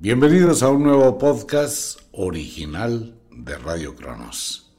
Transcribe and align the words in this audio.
Bienvenidos 0.00 0.62
a 0.62 0.70
un 0.70 0.82
nuevo 0.82 1.16
podcast 1.18 2.00
original 2.12 3.16
de 3.30 3.56
Radio 3.56 3.94
Cronos. 3.94 4.74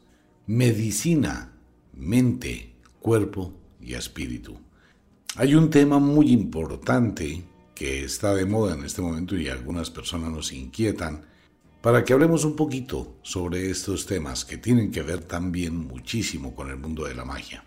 Medicina, 0.45 1.53
mente, 1.93 2.75
cuerpo 2.99 3.53
y 3.79 3.93
espíritu. 3.93 4.57
Hay 5.37 5.55
un 5.55 5.69
tema 5.69 5.99
muy 5.99 6.31
importante 6.31 7.43
que 7.73 8.03
está 8.03 8.35
de 8.35 8.45
moda 8.45 8.75
en 8.75 8.83
este 8.83 9.01
momento 9.01 9.37
y 9.37 9.47
algunas 9.47 9.89
personas 9.89 10.31
nos 10.31 10.51
inquietan 10.51 11.25
para 11.81 12.03
que 12.03 12.13
hablemos 12.13 12.43
un 12.43 12.55
poquito 12.55 13.15
sobre 13.23 13.71
estos 13.71 14.05
temas 14.05 14.43
que 14.43 14.57
tienen 14.57 14.91
que 14.91 15.01
ver 15.01 15.23
también 15.23 15.75
muchísimo 15.75 16.53
con 16.53 16.69
el 16.69 16.77
mundo 16.77 17.05
de 17.05 17.15
la 17.15 17.25
magia. 17.25 17.63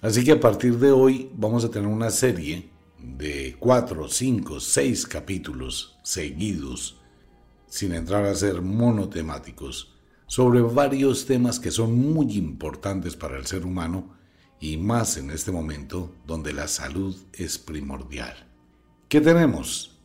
Así 0.00 0.24
que 0.24 0.32
a 0.32 0.40
partir 0.40 0.78
de 0.78 0.90
hoy 0.90 1.30
vamos 1.36 1.62
a 1.64 1.70
tener 1.70 1.88
una 1.88 2.10
serie 2.10 2.70
de 3.02 3.56
cuatro, 3.58 4.08
cinco, 4.08 4.60
seis 4.60 5.06
capítulos 5.06 5.98
seguidos, 6.02 7.00
sin 7.66 7.94
entrar 7.94 8.24
a 8.24 8.34
ser 8.34 8.62
monotemáticos, 8.62 9.94
sobre 10.26 10.60
varios 10.60 11.26
temas 11.26 11.58
que 11.58 11.70
son 11.70 11.96
muy 12.12 12.36
importantes 12.36 13.16
para 13.16 13.36
el 13.36 13.46
ser 13.46 13.64
humano 13.64 14.14
y 14.60 14.76
más 14.76 15.16
en 15.16 15.30
este 15.30 15.50
momento 15.50 16.14
donde 16.26 16.52
la 16.52 16.68
salud 16.68 17.16
es 17.32 17.58
primordial. 17.58 18.46
¿Qué 19.08 19.20
tenemos? 19.20 19.98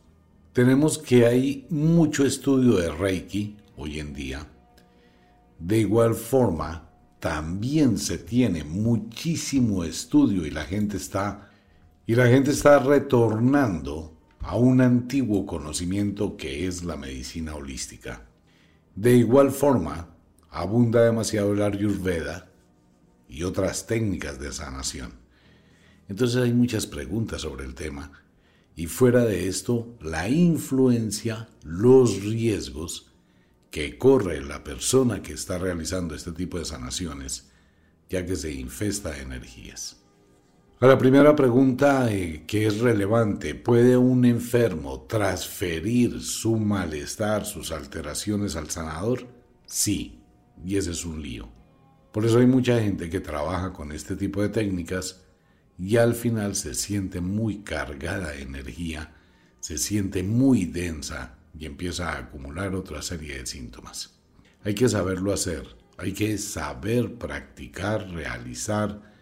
Tenemos 0.52 0.98
que 0.98 1.26
hay 1.26 1.66
mucho 1.68 2.24
estudio 2.24 2.76
de 2.76 2.90
Reiki 2.90 3.56
hoy 3.76 4.00
en 4.00 4.14
día. 4.14 4.46
De 5.58 5.78
igual 5.80 6.14
forma, 6.14 6.90
también 7.20 7.98
se 7.98 8.18
tiene 8.18 8.64
muchísimo 8.64 9.84
estudio 9.84 10.46
y 10.46 10.50
la 10.50 10.64
gente 10.64 10.96
está 10.96 11.45
y 12.06 12.14
la 12.14 12.28
gente 12.28 12.52
está 12.52 12.78
retornando 12.78 14.16
a 14.40 14.56
un 14.56 14.80
antiguo 14.80 15.44
conocimiento 15.44 16.36
que 16.36 16.66
es 16.66 16.84
la 16.84 16.96
medicina 16.96 17.56
holística. 17.56 18.28
De 18.94 19.16
igual 19.16 19.50
forma, 19.50 20.14
abunda 20.50 21.04
demasiado 21.04 21.52
el 21.52 21.62
Ayurveda 21.62 22.48
y 23.28 23.42
otras 23.42 23.86
técnicas 23.88 24.38
de 24.38 24.52
sanación. 24.52 25.14
Entonces 26.08 26.40
hay 26.40 26.52
muchas 26.52 26.86
preguntas 26.86 27.42
sobre 27.42 27.64
el 27.64 27.74
tema. 27.74 28.12
Y 28.76 28.86
fuera 28.86 29.24
de 29.24 29.48
esto, 29.48 29.96
la 30.00 30.28
influencia, 30.28 31.48
los 31.64 32.22
riesgos 32.22 33.12
que 33.70 33.98
corre 33.98 34.42
la 34.42 34.62
persona 34.62 35.22
que 35.22 35.32
está 35.32 35.58
realizando 35.58 36.14
este 36.14 36.30
tipo 36.30 36.58
de 36.58 36.66
sanaciones, 36.66 37.50
ya 38.08 38.24
que 38.24 38.36
se 38.36 38.52
infesta 38.52 39.10
de 39.10 39.22
energías. 39.22 40.05
A 40.78 40.86
la 40.86 40.98
primera 40.98 41.34
pregunta 41.34 42.12
eh, 42.12 42.44
que 42.46 42.66
es 42.66 42.80
relevante, 42.80 43.54
¿puede 43.54 43.96
un 43.96 44.26
enfermo 44.26 45.06
transferir 45.08 46.20
su 46.20 46.56
malestar, 46.58 47.46
sus 47.46 47.72
alteraciones 47.72 48.56
al 48.56 48.68
sanador? 48.68 49.26
Sí, 49.64 50.20
y 50.62 50.76
ese 50.76 50.90
es 50.90 51.06
un 51.06 51.22
lío. 51.22 51.48
Por 52.12 52.26
eso 52.26 52.40
hay 52.40 52.46
mucha 52.46 52.78
gente 52.78 53.08
que 53.08 53.20
trabaja 53.20 53.72
con 53.72 53.90
este 53.90 54.16
tipo 54.16 54.42
de 54.42 54.50
técnicas 54.50 55.24
y 55.78 55.96
al 55.96 56.14
final 56.14 56.54
se 56.54 56.74
siente 56.74 57.22
muy 57.22 57.60
cargada 57.60 58.32
de 58.32 58.42
energía, 58.42 59.14
se 59.60 59.78
siente 59.78 60.22
muy 60.22 60.66
densa 60.66 61.38
y 61.58 61.64
empieza 61.64 62.12
a 62.12 62.18
acumular 62.18 62.74
otra 62.74 63.00
serie 63.00 63.38
de 63.38 63.46
síntomas. 63.46 64.20
Hay 64.62 64.74
que 64.74 64.90
saberlo 64.90 65.32
hacer, 65.32 65.66
hay 65.96 66.12
que 66.12 66.36
saber 66.36 67.14
practicar, 67.14 68.10
realizar, 68.10 69.15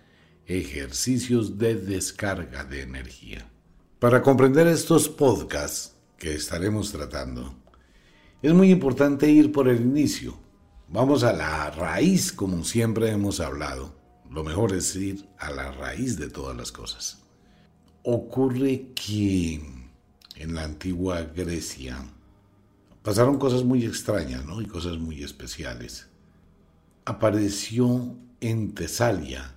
ejercicios 0.46 1.58
de 1.58 1.74
descarga 1.74 2.64
de 2.64 2.82
energía. 2.82 3.50
Para 3.98 4.22
comprender 4.22 4.66
estos 4.66 5.08
podcasts 5.08 5.94
que 6.18 6.34
estaremos 6.34 6.92
tratando, 6.92 7.54
es 8.42 8.52
muy 8.52 8.70
importante 8.70 9.30
ir 9.30 9.52
por 9.52 9.68
el 9.68 9.80
inicio. 9.80 10.38
Vamos 10.88 11.24
a 11.24 11.32
la 11.32 11.70
raíz, 11.70 12.32
como 12.32 12.62
siempre 12.64 13.10
hemos 13.10 13.40
hablado. 13.40 13.94
Lo 14.30 14.44
mejor 14.44 14.74
es 14.74 14.94
ir 14.96 15.26
a 15.38 15.50
la 15.50 15.72
raíz 15.72 16.18
de 16.18 16.28
todas 16.28 16.56
las 16.56 16.70
cosas. 16.70 17.22
Ocurre 18.02 18.90
que 18.94 19.62
en 20.36 20.54
la 20.54 20.64
antigua 20.64 21.22
Grecia 21.22 21.96
pasaron 23.02 23.38
cosas 23.38 23.64
muy 23.64 23.84
extrañas 23.86 24.44
¿no? 24.44 24.60
y 24.60 24.66
cosas 24.66 24.98
muy 24.98 25.22
especiales. 25.22 26.08
Apareció 27.06 28.16
en 28.40 28.74
Tesalia 28.74 29.54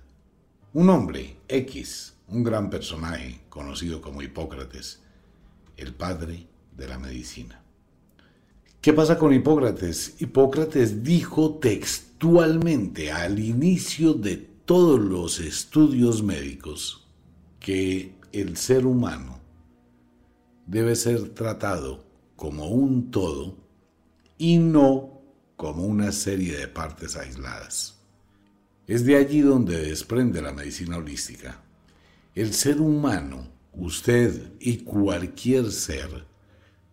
un 0.74 0.90
hombre, 0.90 1.36
X, 1.48 2.14
un 2.28 2.44
gran 2.44 2.68
personaje 2.70 3.40
conocido 3.48 4.00
como 4.00 4.22
Hipócrates, 4.22 5.00
el 5.76 5.94
padre 5.94 6.46
de 6.76 6.88
la 6.88 6.98
medicina. 6.98 7.62
¿Qué 8.80 8.92
pasa 8.92 9.18
con 9.18 9.32
Hipócrates? 9.32 10.20
Hipócrates 10.20 11.02
dijo 11.02 11.54
textualmente 11.54 13.10
al 13.10 13.38
inicio 13.38 14.14
de 14.14 14.36
todos 14.36 15.00
los 15.00 15.40
estudios 15.40 16.22
médicos 16.22 17.08
que 17.58 18.14
el 18.32 18.56
ser 18.56 18.86
humano 18.86 19.40
debe 20.66 20.94
ser 20.94 21.30
tratado 21.30 22.04
como 22.36 22.68
un 22.68 23.10
todo 23.10 23.56
y 24.36 24.58
no 24.58 25.22
como 25.56 25.84
una 25.84 26.12
serie 26.12 26.56
de 26.56 26.68
partes 26.68 27.16
aisladas. 27.16 27.97
Es 28.88 29.04
de 29.04 29.16
allí 29.16 29.42
donde 29.42 29.78
desprende 29.78 30.40
la 30.40 30.54
medicina 30.54 30.96
holística. 30.96 31.60
El 32.34 32.54
ser 32.54 32.80
humano, 32.80 33.46
usted 33.74 34.54
y 34.58 34.78
cualquier 34.78 35.70
ser, 35.70 36.24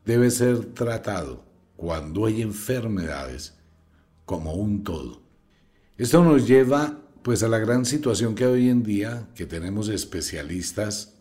debe 0.05 0.29
ser 0.29 0.65
tratado 0.73 1.45
cuando 1.77 2.25
hay 2.25 2.41
enfermedades 2.41 3.53
como 4.25 4.55
un 4.55 4.83
todo. 4.83 5.21
Esto 5.97 6.21
nos 6.21 6.45
lleva 6.45 7.01
pues 7.23 7.43
a 7.43 7.47
la 7.47 7.59
gran 7.59 7.85
situación 7.85 8.35
que 8.35 8.45
hoy 8.45 8.69
en 8.69 8.83
día, 8.83 9.29
que 9.33 9.45
tenemos 9.45 9.87
especialistas 9.87 11.13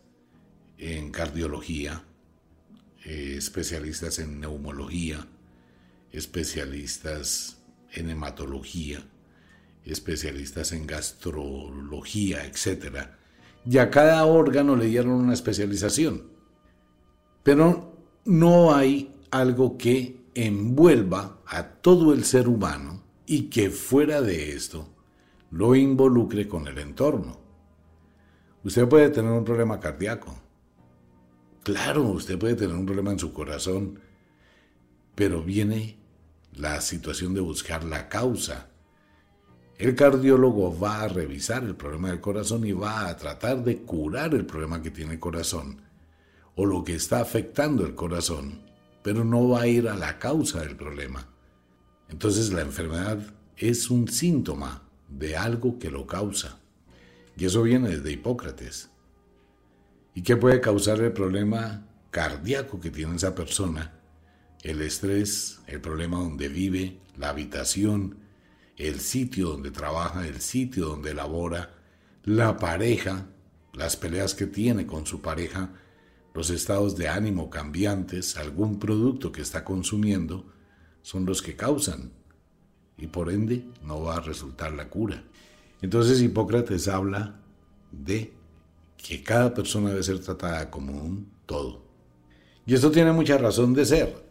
en 0.77 1.13
cardiología, 1.13 2.03
eh, 3.05 3.37
especialistas 3.39 4.19
en 4.19 4.41
neumología, 4.41 5.25
especialistas 6.11 7.59
en 7.93 8.11
hematología, 8.11 9.07
especialistas 9.85 10.73
en 10.73 10.87
gastrología, 10.87 12.45
etc. 12.47 13.09
Y 13.67 13.79
a 13.79 13.91
cada 13.91 14.25
órgano 14.25 14.77
le 14.77 14.87
dieron 14.87 15.13
una 15.13 15.35
especialización. 15.35 16.25
Pero 17.43 17.97
no 18.25 18.75
hay 18.75 19.15
algo 19.31 19.77
que 19.77 20.25
envuelva 20.35 21.41
a 21.47 21.65
todo 21.65 22.13
el 22.13 22.25
ser 22.25 22.49
humano 22.49 23.03
y 23.27 23.45
que 23.51 23.71
fuera 23.71 24.21
de 24.21 24.53
esto 24.53 24.89
lo 25.51 25.75
involucre 25.75 26.49
con 26.49 26.67
el 26.67 26.79
entorno. 26.79 27.41
Usted 28.65 28.89
puede 28.89 29.11
tener 29.11 29.31
un 29.31 29.45
problema 29.45 29.79
cardíaco. 29.79 30.35
Claro, 31.63 32.03
usted 32.09 32.39
puede 32.39 32.55
tener 32.55 32.75
un 32.75 32.87
problema 32.87 33.13
en 33.13 33.19
su 33.19 33.33
corazón, 33.33 34.01
pero 35.15 35.43
viene 35.43 35.99
la 36.55 36.81
situación 36.81 37.35
de 37.35 37.41
buscar 37.41 37.85
la 37.85 38.09
causa 38.09 38.71
el 39.79 39.95
cardiólogo 39.95 40.79
va 40.79 41.03
a 41.03 41.09
revisar 41.09 41.65
el 41.65 41.75
problema 41.75 42.11
del 42.11 42.21
corazón 42.21 42.65
y 42.67 42.73
va 42.73 43.09
a 43.09 43.17
tratar 43.17 43.65
de 43.65 43.79
curar 43.79 44.35
el 44.35 44.47
problema 44.47 44.81
que 44.81 44.91
tiene 44.91 45.15
el 45.15 45.21
corazón 45.21 45.81
o 46.55 46.65
lo 46.65 46.85
que 46.85 46.95
está 46.95 47.21
afectando 47.21 47.85
el 47.85 47.95
corazón, 47.95 48.63
pero 49.03 49.25
no 49.25 49.49
va 49.49 49.63
a 49.63 49.67
ir 49.67 49.89
a 49.89 49.97
la 49.97 50.19
causa 50.19 50.61
del 50.61 50.77
problema. 50.77 51.27
Entonces 52.09 52.53
la 52.53 52.63
enfermedad 52.63 53.19
es 53.57 53.91
un 53.91 54.07
síntoma 54.09 54.83
de 55.09 55.37
algo 55.37 55.79
que 55.79 55.91
lo 55.91 56.07
causa. 56.07 56.61
Y 57.37 57.47
eso 57.47 57.63
viene 57.63 57.89
desde 57.89 58.13
Hipócrates. 58.13 58.91
¿Y 60.15 60.23
qué 60.23 60.37
puede 60.37 60.61
causar 60.61 61.01
el 61.01 61.13
problema 61.13 61.85
cardíaco 62.13 62.79
que 62.79 62.91
tiene 62.91 63.17
esa 63.17 63.35
persona? 63.35 63.95
El 64.63 64.81
estrés, 64.81 65.61
el 65.67 65.81
problema 65.81 66.19
donde 66.19 66.49
vive, 66.49 67.01
la 67.17 67.31
habitación, 67.31 68.24
el 68.77 69.01
sitio 69.01 69.51
donde 69.51 69.71
trabaja, 69.71 70.27
el 70.27 70.41
sitio 70.41 70.87
donde 70.87 71.15
labora, 71.15 71.75
la 72.25 72.57
pareja, 72.59 73.27
las 73.73 73.97
peleas 73.97 74.35
que 74.35 74.47
tiene 74.47 74.87
con 74.87 75.07
su 75.07 75.21
pareja, 75.21 75.73
los 76.33 76.51
estados 76.51 76.97
de 76.97 77.09
ánimo 77.09 77.51
cambiantes, 77.51 78.37
algún 78.37 78.79
producto 78.79 79.31
que 79.31 79.43
está 79.43 79.65
consumiendo, 79.65 80.53
son 81.03 81.27
los 81.27 81.43
que 81.43 81.55
causan 81.55 82.13
y 82.97 83.07
por 83.07 83.31
ende 83.31 83.65
no 83.83 84.03
va 84.03 84.17
a 84.17 84.21
resultar 84.21 84.73
la 84.73 84.89
cura. 84.89 85.23
Entonces 85.83 86.21
Hipócrates 86.23 86.89
habla 86.89 87.41
de 87.93 88.33
que 88.97 89.23
cada 89.23 89.53
persona 89.53 89.91
debe 89.91 90.03
ser 90.03 90.19
tratada 90.21 90.71
como 90.71 90.93
un 90.93 91.29
todo. 91.47 91.85
Y 92.67 92.75
esto 92.75 92.91
tiene 92.91 93.13
mucha 93.13 93.37
razón 93.37 93.75
de 93.75 93.85
ser. 93.85 94.25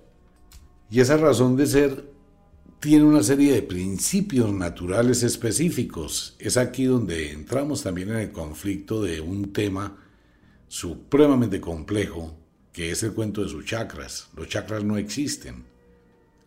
Y 0.90 1.00
esa 1.00 1.18
razón 1.18 1.56
de 1.56 1.68
ser 1.68 2.13
tiene 2.84 3.06
una 3.06 3.24
serie 3.24 3.54
de 3.54 3.62
principios 3.62 4.52
naturales 4.52 5.24
específicos. 5.24 6.36
Es 6.38 6.58
aquí 6.58 6.84
donde 6.84 7.32
entramos 7.32 7.82
también 7.82 8.10
en 8.10 8.18
el 8.18 8.34
conflicto 8.34 9.02
de 9.02 9.22
un 9.22 9.54
tema 9.54 10.04
supremamente 10.68 11.62
complejo 11.62 12.36
que 12.74 12.92
es 12.92 13.02
el 13.04 13.14
cuento 13.14 13.42
de 13.42 13.48
sus 13.48 13.64
chakras. 13.64 14.28
Los 14.36 14.50
chakras 14.50 14.84
no 14.84 14.98
existen. 14.98 15.64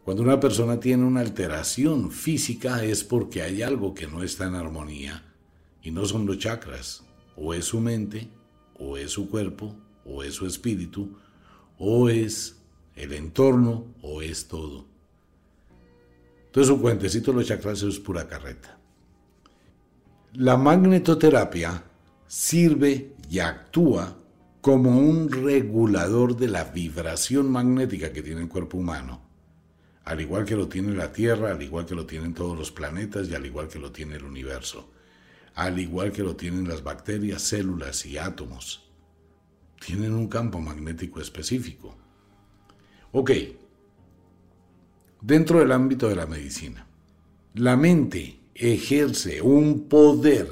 Cuando 0.05 0.23
una 0.23 0.39
persona 0.39 0.79
tiene 0.79 1.05
una 1.05 1.23
alteración 1.23 2.11
física 2.11 2.85
es 2.85 3.03
porque 3.03 3.41
hay 3.41 3.63
algo 3.63 3.95
que 3.95 4.07
no 4.07 4.23
está 4.23 4.45
en 4.45 4.57
armonía 4.57 5.25
y 5.83 5.91
no 5.91 6.05
son 6.05 6.27
los 6.27 6.39
chakras. 6.39 7.03
O 7.35 7.55
es 7.55 7.65
su 7.65 7.81
mente, 7.81 8.29
o 8.79 8.99
es 8.99 9.13
su 9.13 9.31
cuerpo, 9.31 9.75
o 10.05 10.23
es 10.23 10.35
su 10.35 10.45
espíritu, 10.45 11.17
o 11.79 12.11
es 12.11 12.59
el 12.95 13.15
entorno, 13.15 13.87
o 14.03 14.21
es 14.21 14.49
todo. 14.49 14.96
Entonces 16.57 16.75
su 16.75 16.81
cuentecito 16.81 17.33
de 17.33 17.37
los 17.37 17.47
chakras 17.47 17.83
es 17.83 17.99
pura 17.99 18.27
carreta. 18.27 18.79
La 20.33 20.57
magnetoterapia 20.57 21.85
sirve 22.27 23.15
y 23.29 23.41
actúa 23.41 24.17
como 24.63 24.99
un 24.99 25.31
regulador 25.31 26.35
de 26.35 26.49
la 26.49 26.65
vibración 26.65 27.53
magnética 27.53 28.11
que 28.11 28.23
tiene 28.23 28.41
el 28.41 28.49
cuerpo 28.49 28.79
humano, 28.79 29.21
al 30.07 30.23
igual 30.23 30.47
que 30.47 30.57
lo 30.57 30.67
tiene 30.67 30.95
la 30.95 31.13
Tierra, 31.13 31.51
al 31.51 31.61
igual 31.61 31.85
que 31.85 31.95
lo 31.95 32.07
tienen 32.07 32.33
todos 32.33 32.59
los 32.59 32.73
planetas 32.73 33.29
y 33.29 33.35
al 33.35 33.45
igual 33.45 33.69
que 33.69 33.79
lo 33.79 33.93
tiene 33.93 34.17
el 34.17 34.25
universo, 34.25 34.91
al 35.57 35.79
igual 35.79 36.11
que 36.11 36.23
lo 36.23 36.37
tienen 36.37 36.67
las 36.67 36.83
bacterias, 36.83 37.43
células 37.43 38.07
y 38.07 38.17
átomos. 38.17 38.83
Tienen 39.79 40.15
un 40.15 40.29
campo 40.29 40.59
magnético 40.59 41.21
específico. 41.21 41.95
Ok, 43.13 43.31
dentro 45.27 45.59
del 45.59 45.73
ámbito 45.73 46.09
de 46.09 46.15
la 46.15 46.27
medicina, 46.27 46.87
la 47.55 47.77
mente 47.77 48.39
ejerce 48.55 49.43
un 49.43 49.89
poder 49.89 50.49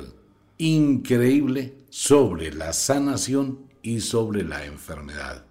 increíble 0.58 1.76
sobre 1.90 2.52
la 2.52 2.72
sanación 2.72 3.70
y 3.82 4.00
sobre 4.00 4.42
la 4.42 4.64
enfermedad, 4.64 5.44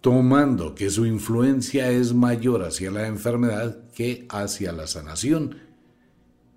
tomando 0.00 0.76
que 0.76 0.90
su 0.90 1.06
influencia 1.06 1.90
es 1.90 2.14
mayor 2.14 2.62
hacia 2.62 2.92
la 2.92 3.08
enfermedad 3.08 3.90
que 3.90 4.26
hacia 4.28 4.70
la 4.70 4.86
sanación, 4.86 5.56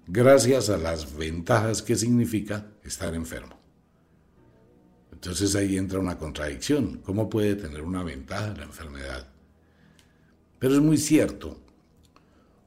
gracias 0.05 0.69
a 0.69 0.77
las 0.77 1.17
ventajas 1.17 1.81
que 1.81 1.95
significa 1.95 2.67
estar 2.83 3.15
enfermo. 3.15 3.59
Entonces 5.11 5.55
ahí 5.55 5.77
entra 5.77 5.99
una 5.99 6.19
contradicción. 6.19 6.99
¿Cómo 7.03 7.29
puede 7.29 7.55
tener 7.55 7.81
una 7.81 8.03
ventaja 8.03 8.53
la 8.57 8.63
enfermedad? 8.63 9.27
Pero 10.59 10.75
es 10.75 10.81
muy 10.81 10.97
cierto. 10.97 11.62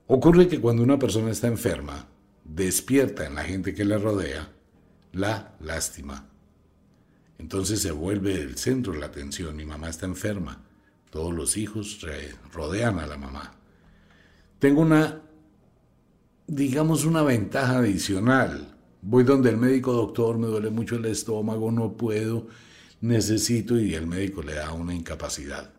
Ocurre 0.08 0.46
que 0.46 0.60
cuando 0.60 0.84
una 0.84 0.98
persona 0.98 1.30
está 1.30 1.48
enferma, 1.48 2.06
despierta 2.44 3.26
en 3.26 3.34
la 3.34 3.42
gente 3.42 3.74
que 3.74 3.84
le 3.84 3.98
rodea 3.98 4.52
la 5.12 5.56
lástima. 5.60 6.28
Entonces 7.38 7.80
se 7.80 7.90
vuelve 7.90 8.40
el 8.40 8.56
centro 8.56 8.92
de 8.92 9.00
la 9.00 9.06
atención. 9.06 9.56
Mi 9.56 9.64
mamá 9.64 9.88
está 9.88 10.06
enferma. 10.06 10.62
Todos 11.10 11.34
los 11.34 11.56
hijos 11.56 12.06
rodean 12.52 13.00
a 13.00 13.06
la 13.06 13.16
mamá. 13.16 13.54
Tengo 14.58 14.80
una, 14.80 15.22
digamos, 16.46 17.04
una 17.04 17.22
ventaja 17.22 17.78
adicional. 17.78 18.76
Voy 19.02 19.24
donde 19.24 19.50
el 19.50 19.56
médico, 19.56 19.92
doctor, 19.92 20.38
me 20.38 20.46
duele 20.46 20.70
mucho 20.70 20.96
el 20.96 21.04
estómago, 21.06 21.70
no 21.72 21.96
puedo, 21.96 22.46
necesito, 23.00 23.78
y 23.78 23.94
el 23.94 24.06
médico 24.06 24.42
le 24.42 24.54
da 24.54 24.72
una 24.72 24.94
incapacidad. 24.94 25.75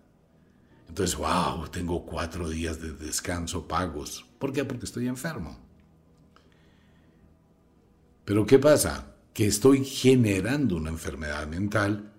Entonces, 0.88 1.16
wow, 1.18 1.68
tengo 1.69 2.06
cuatro 2.06 2.50
días 2.50 2.81
de 2.81 2.94
descanso 2.94 3.68
pagos. 3.68 4.25
¿Por 4.39 4.54
qué? 4.54 4.66
Porque 4.66 4.86
estoy 4.86 5.07
enfermo. 5.07 5.57
Pero 8.25 8.45
¿qué 8.45 8.60
pasa? 8.60 9.16
Que 9.34 9.48
estoy 9.48 9.86
generando 9.86 10.75
una 10.75 10.89
enfermedad 10.89 11.48
mental 11.48 12.12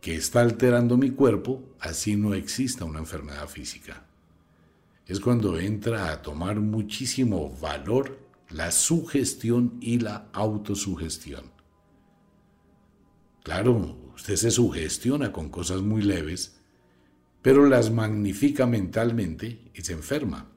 que 0.00 0.14
está 0.14 0.40
alterando 0.40 0.96
mi 0.96 1.10
cuerpo, 1.10 1.76
así 1.80 2.16
no 2.16 2.34
exista 2.34 2.84
una 2.84 2.98
enfermedad 2.98 3.48
física. 3.48 4.06
Es 5.06 5.20
cuando 5.20 5.58
entra 5.58 6.12
a 6.12 6.22
tomar 6.22 6.60
muchísimo 6.60 7.56
valor 7.60 8.18
la 8.50 8.70
sugestión 8.70 9.78
y 9.80 9.98
la 9.98 10.28
autosugestión. 10.32 11.50
Claro, 13.42 13.96
usted 14.14 14.36
se 14.36 14.50
sugestiona 14.50 15.32
con 15.32 15.48
cosas 15.48 15.82
muy 15.82 16.02
leves, 16.02 16.55
pero 17.46 17.64
las 17.68 17.92
magnifica 17.92 18.66
mentalmente 18.66 19.70
y 19.72 19.80
se 19.82 19.92
enferma. 19.92 20.48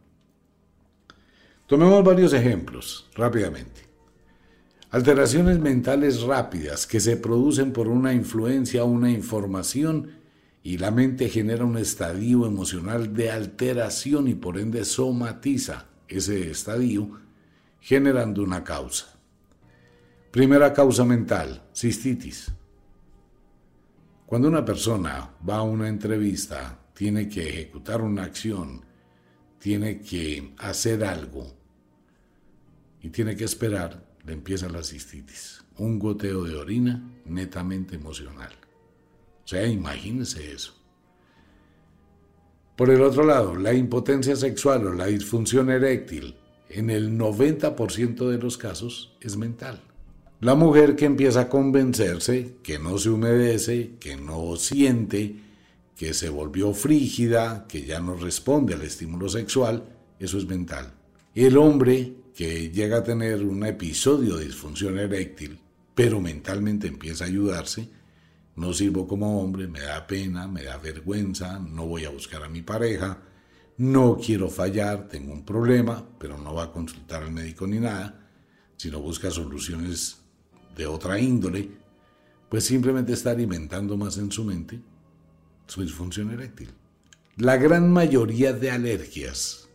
Tomemos 1.67 2.03
varios 2.03 2.33
ejemplos 2.33 3.07
rápidamente. 3.13 3.81
Alteraciones 4.89 5.59
mentales 5.59 6.23
rápidas 6.23 6.87
que 6.87 6.99
se 6.99 7.15
producen 7.15 7.73
por 7.73 7.89
una 7.89 8.11
influencia 8.11 8.83
o 8.83 8.87
una 8.87 9.11
información 9.11 10.13
y 10.63 10.79
la 10.79 10.89
mente 10.89 11.29
genera 11.29 11.63
un 11.63 11.77
estadio 11.77 12.47
emocional 12.47 13.13
de 13.13 13.29
alteración 13.29 14.27
y 14.27 14.33
por 14.33 14.57
ende 14.57 14.83
somatiza 14.83 15.85
ese 16.07 16.49
estadio 16.49 17.19
generando 17.81 18.41
una 18.41 18.63
causa. 18.63 19.15
Primera 20.31 20.73
causa 20.73 21.05
mental, 21.05 21.61
cistitis. 21.71 22.51
Cuando 24.29 24.47
una 24.47 24.63
persona 24.63 25.27
va 25.49 25.55
a 25.55 25.63
una 25.63 25.87
entrevista, 25.87 26.77
tiene 26.93 27.27
que 27.27 27.49
ejecutar 27.49 27.99
una 27.99 28.25
acción, 28.25 28.85
tiene 29.57 30.01
que 30.01 30.53
hacer 30.59 31.03
algo 31.03 31.51
y 33.01 33.09
tiene 33.09 33.35
que 33.35 33.45
esperar 33.45 34.05
le 34.23 34.33
empieza 34.33 34.69
la 34.69 34.83
cistitis. 34.83 35.65
Un 35.79 35.97
goteo 35.97 36.43
de 36.43 36.55
orina 36.55 37.01
netamente 37.25 37.95
emocional. 37.95 38.51
O 39.45 39.47
sea, 39.47 39.65
imagínense 39.65 40.51
eso. 40.51 40.75
Por 42.75 42.91
el 42.91 43.01
otro 43.01 43.25
lado, 43.25 43.55
la 43.55 43.73
impotencia 43.73 44.35
sexual 44.35 44.85
o 44.85 44.93
la 44.93 45.07
disfunción 45.07 45.71
eréctil, 45.71 46.35
en 46.69 46.91
el 46.91 47.17
90% 47.17 48.29
de 48.29 48.37
los 48.37 48.59
casos, 48.59 49.17
es 49.21 49.37
mental. 49.37 49.88
La 50.41 50.55
mujer 50.55 50.95
que 50.95 51.03
empieza 51.03 51.41
a 51.41 51.49
convencerse 51.49 52.55
que 52.63 52.79
no 52.79 52.97
se 52.97 53.09
humedece, 53.09 53.95
que 53.99 54.15
no 54.15 54.55
siente, 54.55 55.35
que 55.97 56.13
se 56.13 56.29
volvió 56.29 56.73
frígida, 56.73 57.65
que 57.67 57.83
ya 57.83 57.99
no 57.99 58.15
responde 58.15 58.73
al 58.73 58.83
estímulo 58.83 59.27
sexual, 59.27 59.83
eso 60.17 60.37
es 60.37 60.47
mental. 60.47 60.93
El 61.35 61.57
hombre 61.57 62.13
que 62.33 62.71
llega 62.71 62.99
a 62.99 63.03
tener 63.03 63.43
un 63.43 63.65
episodio 63.65 64.37
de 64.37 64.45
disfunción 64.45 64.97
eréctil, 64.97 65.59
pero 65.93 66.21
mentalmente 66.21 66.87
empieza 66.87 67.25
a 67.25 67.27
ayudarse, 67.27 67.89
no 68.55 68.71
sirvo 68.71 69.09
como 69.09 69.41
hombre, 69.41 69.67
me 69.67 69.81
da 69.81 70.07
pena, 70.07 70.47
me 70.47 70.63
da 70.63 70.77
vergüenza, 70.77 71.59
no 71.59 71.85
voy 71.85 72.05
a 72.05 72.11
buscar 72.11 72.45
a 72.45 72.49
mi 72.49 72.61
pareja, 72.61 73.21
no 73.75 74.17
quiero 74.17 74.49
fallar, 74.49 75.09
tengo 75.09 75.33
un 75.33 75.43
problema, 75.43 76.01
pero 76.17 76.37
no 76.37 76.53
va 76.53 76.63
a 76.63 76.71
consultar 76.71 77.23
al 77.23 77.31
médico 77.33 77.67
ni 77.67 77.79
nada, 77.79 78.25
sino 78.77 79.01
busca 79.01 79.29
soluciones 79.29 80.19
de 80.75 80.87
otra 80.87 81.19
índole, 81.19 81.69
pues 82.49 82.65
simplemente 82.65 83.13
está 83.13 83.31
alimentando 83.31 83.97
más 83.97 84.17
en 84.17 84.31
su 84.31 84.43
mente 84.43 84.81
su 85.69 85.81
disfunción 85.81 86.31
eréctil. 86.31 86.71
La 87.37 87.57
gran 87.57 87.93
mayoría 87.93 88.53
de 88.53 88.71
alergias 88.71 89.69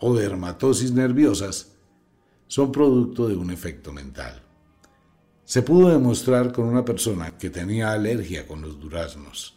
o 0.00 0.14
dermatosis 0.14 0.92
nerviosas 0.92 1.72
son 2.48 2.72
producto 2.72 3.28
de 3.28 3.36
un 3.36 3.50
efecto 3.50 3.92
mental. 3.92 4.42
Se 5.44 5.62
pudo 5.62 5.90
demostrar 5.90 6.52
con 6.52 6.66
una 6.66 6.84
persona 6.84 7.38
que 7.38 7.48
tenía 7.48 7.92
alergia 7.92 8.46
con 8.46 8.60
los 8.60 8.78
duraznos. 8.78 9.56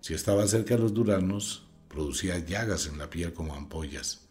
Si 0.00 0.14
estaba 0.14 0.46
cerca 0.46 0.76
de 0.76 0.82
los 0.82 0.94
duraznos, 0.94 1.66
producía 1.88 2.38
llagas 2.38 2.86
en 2.86 2.98
la 2.98 3.10
piel 3.10 3.32
como 3.32 3.54
ampollas. 3.54 4.28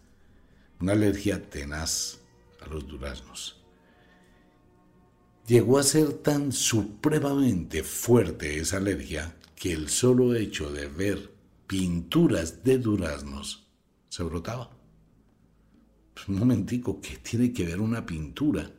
Una 0.79 0.93
alergia 0.93 1.49
tenaz 1.49 2.19
a 2.61 2.67
los 2.67 2.87
duraznos. 2.87 3.64
Llegó 5.47 5.77
a 5.77 5.83
ser 5.83 6.11
tan 6.13 6.51
supremamente 6.51 7.83
fuerte 7.83 8.57
esa 8.57 8.77
alergia 8.77 9.35
que 9.55 9.73
el 9.73 9.89
solo 9.89 10.33
hecho 10.33 10.71
de 10.71 10.87
ver 10.87 11.31
pinturas 11.67 12.63
de 12.63 12.79
duraznos 12.79 13.67
se 14.09 14.23
brotaba. 14.23 14.71
Pues, 16.15 16.27
un 16.29 16.39
momentico, 16.39 16.99
¿qué 16.99 17.17
tiene 17.17 17.53
que 17.53 17.63
ver 17.63 17.79
una 17.79 18.07
pintura? 18.07 18.71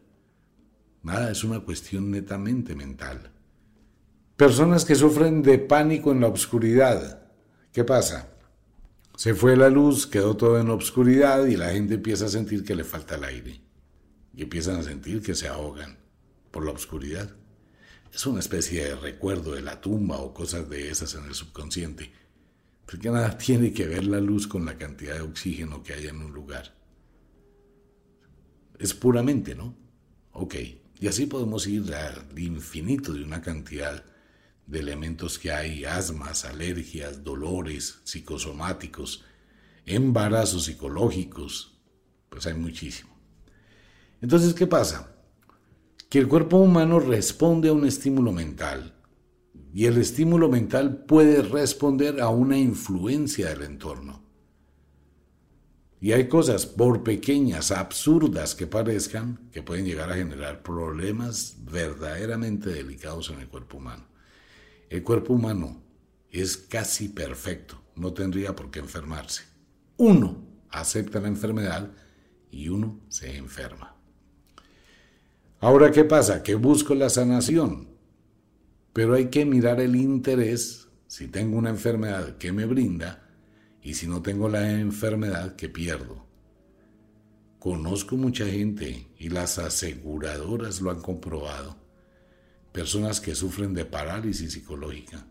Nada, 1.05 1.31
es 1.31 1.45
una 1.45 1.61
cuestión 1.61 2.11
netamente 2.11 2.75
mental. 2.75 3.31
Personas 4.37 4.85
que 4.85 4.97
sufren 4.97 5.43
de 5.43 5.61
pánico 5.61 6.11
en 6.11 6.21
la 6.21 6.29
oscuridad. 6.29 7.29
¿Qué 7.73 7.85
pasa? 7.85 8.29
Se 9.15 9.35
fue 9.35 9.57
la 9.57 9.71
luz, 9.71 10.09
quedó 10.09 10.37
todo 10.37 10.59
en 10.59 10.71
obscuridad 10.71 11.47
y 11.47 11.57
la 11.57 11.71
gente 11.71 11.95
empieza 11.95 12.25
a 12.25 12.29
sentir 12.29 12.65
que 12.65 12.75
le 12.75 12.83
falta 12.83 13.15
el 13.15 13.23
aire. 13.23 13.61
Y 14.35 14.43
empiezan 14.43 14.81
a 14.81 14.83
sentir 14.83 15.23
que 15.23 15.37
se 15.37 15.47
ahogan 15.47 16.06
por 16.57 16.65
la 16.65 16.73
oscuridad. 16.73 17.31
Es 18.11 18.25
una 18.25 18.41
especie 18.41 18.83
de 18.83 18.95
recuerdo 18.97 19.53
de 19.53 19.61
la 19.61 19.79
tumba 19.79 20.17
o 20.17 20.33
cosas 20.33 20.71
de 20.71 20.89
esas 20.89 21.15
en 21.15 21.27
el 21.27 21.35
subconsciente. 21.35 22.11
Porque 22.87 23.11
nada 23.11 23.37
tiene 23.37 23.75
que 23.75 23.87
ver 23.87 24.07
la 24.07 24.21
luz 24.21 24.47
con 24.47 24.65
la 24.65 24.79
cantidad 24.79 25.17
de 25.17 25.21
oxígeno 25.21 25.83
que 25.83 25.93
hay 25.93 26.07
en 26.07 26.23
un 26.23 26.33
lugar 26.33 26.75
es 28.79 28.95
puramente, 28.95 29.55
¿no? 29.55 29.75
Ok, 30.33 30.55
y 31.01 31.07
así 31.07 31.27
podemos 31.27 31.67
ir 31.67 31.95
al 31.95 32.39
infinito 32.39 33.13
de 33.13 33.23
una 33.23 33.41
cantidad 33.41 34.05
de 34.67 34.79
elementos 34.81 35.39
que 35.39 35.53
hay, 35.53 35.85
asmas, 35.85 36.45
alergias, 36.45 37.23
dolores 37.23 38.01
psicosomáticos, 38.05 39.25
embarazos 39.85 40.65
psicológicos, 40.65 41.79
pues 42.29 42.47
hay 42.47 42.55
muchísimo. 42.55 43.17
Entonces, 44.21 44.53
¿qué 44.55 44.67
pasa? 44.67 45.16
Que 46.17 46.23
el 46.23 46.29
cuerpo 46.29 46.57
humano 46.57 46.99
responde 46.99 47.69
a 47.69 47.75
un 47.75 47.85
estímulo 47.85 48.33
mental 48.33 48.95
y 49.75 49.85
el 49.85 49.99
estímulo 49.99 50.49
mental 50.49 51.05
puede 51.05 51.43
responder 51.43 52.23
a 52.23 52.31
una 52.31 52.57
influencia 52.57 53.51
del 53.51 53.65
entorno. 53.65 54.25
Y 56.01 56.13
hay 56.13 56.27
cosas, 56.27 56.65
por 56.65 57.03
pequeñas, 57.03 57.71
absurdas 57.71 58.55
que 58.55 58.67
parezcan, 58.67 59.51
que 59.53 59.63
pueden 59.63 59.85
llegar 59.85 60.11
a 60.11 60.15
generar 60.15 60.63
problemas 60.63 61.59
verdaderamente 61.71 62.71
delicados 62.71 63.29
en 63.29 63.41
el 63.41 63.49
cuerpo 63.49 63.77
humano. 63.77 64.07
El 64.89 65.03
cuerpo 65.03 65.35
humano 65.35 65.83
es 66.31 66.57
casi 66.57 67.11
perfecto, 67.11 67.79
no 67.95 68.15
tendría 68.15 68.57
por 68.57 68.71
qué 68.71 68.79
enfermarse. 68.79 69.43
Uno 69.99 70.39
acepta 70.71 71.21
la 71.21 71.29
enfermedad 71.29 71.91
y 72.51 72.71
uno 72.71 73.03
se 73.11 73.37
enferma. 73.37 73.96
Ahora, 75.59 75.91
¿qué 75.91 76.05
pasa? 76.05 76.43
Que 76.43 76.55
busco 76.55 76.95
la 76.95 77.09
sanación, 77.09 77.89
pero 78.93 79.15
hay 79.15 79.27
que 79.27 79.47
mirar 79.47 79.81
el 79.81 79.97
interés, 79.97 80.89
si 81.07 81.29
tengo 81.29 81.57
una 81.57 81.71
enfermedad 81.71 82.37
que 82.37 82.53
me 82.53 82.67
brinda, 82.67 83.27
y 83.83 83.95
si 83.95 84.07
no 84.07 84.21
tengo 84.21 84.49
la 84.49 84.79
enfermedad, 84.79 85.57
¿qué 85.57 85.69
pierdo? 85.69 86.27
Conozco 87.59 88.17
mucha 88.17 88.45
gente 88.47 89.09
y 89.19 89.31
las 89.31 89.59
aseguradoras 89.59 90.83
lo 90.83 90.91
han 90.91 91.01
comprobado. 91.01 91.77
Personas 92.73 93.21
que 93.21 93.35
sufren 93.35 93.73
de 93.73 93.87
parálisis 93.87 94.53
psicológica, 94.53 95.27